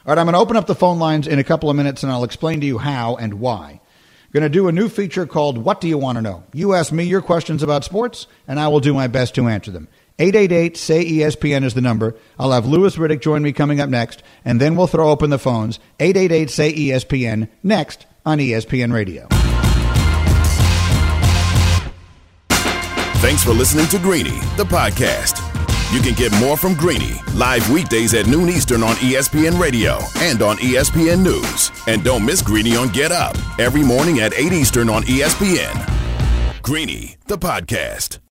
All 0.08 0.16
right, 0.16 0.22
I'm 0.22 0.26
going 0.26 0.36
to 0.36 0.40
open 0.40 0.56
up 0.56 0.68
the 0.68 0.74
phone 0.74 1.00
lines 1.00 1.28
in 1.28 1.38
a 1.38 1.44
couple 1.44 1.70
of 1.70 1.76
minutes 1.76 2.02
and 2.02 2.10
I'll 2.10 2.24
explain 2.24 2.62
to 2.62 2.66
you 2.66 2.78
how 2.78 3.18
and 3.18 3.42
why. 3.42 3.72
I'm 3.72 4.32
going 4.32 4.44
to 4.44 4.50
do 4.50 4.70
a 4.70 4.72
new 4.72 4.88
feature 4.88 5.26
called 5.26 5.58
What 5.58 5.82
Do 5.82 5.90
You 5.90 5.98
Want 5.98 6.18
to 6.18 6.22
Know? 6.22 6.46
You 6.54 6.76
ask 6.76 6.94
me 6.94 7.04
your 7.04 7.22
questions 7.22 7.62
about 7.62 7.84
sports, 7.84 8.26
and 8.48 8.58
I 8.58 8.70
will 8.70 8.80
do 8.80 8.94
my 8.94 9.08
best 9.08 9.36
to 9.36 9.50
answer 9.50 9.70
them. 9.70 9.90
888 10.18 10.78
say 10.78 11.04
ESPN 11.06 11.66
is 11.66 11.74
the 11.74 11.82
number. 11.82 12.16
I'll 12.40 12.54
have 12.54 12.66
Louis 12.66 12.96
Riddick 12.96 13.22
join 13.22 13.44
me 13.44 13.52
coming 13.52 13.82
up 13.82 13.90
next, 13.90 14.24
and 14.46 14.62
then 14.62 14.78
we'll 14.78 14.88
throw 14.88 15.10
open 15.10 15.30
the 15.30 15.38
phones. 15.38 15.78
888 16.00 16.50
say 16.50 16.74
ESPN 16.74 17.50
next 17.62 18.06
on 18.26 18.38
ESPN 18.38 18.94
Radio. 18.94 19.28
Thanks 23.20 23.44
for 23.44 23.52
listening 23.52 23.88
to 23.88 24.00
Greeny, 24.00 24.40
the 24.56 24.64
podcast. 24.64 25.47
You 25.94 26.02
can 26.02 26.16
get 26.16 26.34
more 26.40 26.58
from 26.58 26.74
Greeny 26.76 27.22
live 27.34 27.70
weekdays 27.70 28.14
at 28.14 28.28
noon 28.28 28.50
Eastern 28.50 28.84
on 28.84 28.96
ESPN 28.96 29.60
Radio 29.60 30.00
and 30.18 30.42
on 30.42 30.58
ESPN 30.58 31.24
News. 31.24 31.72
And 31.88 32.04
don't 32.04 32.26
miss 32.26 32.42
Greeny 32.42 32.76
on 32.76 32.90
Get 32.90 33.12
Up 33.14 33.38
every 33.58 33.84
morning 33.84 34.20
at 34.20 34.34
8 34.34 34.52
Eastern 34.52 34.90
on 34.90 35.04
ESPN. 35.04 36.62
Greeny, 36.62 37.16
the 37.28 37.38
podcast. 37.38 38.20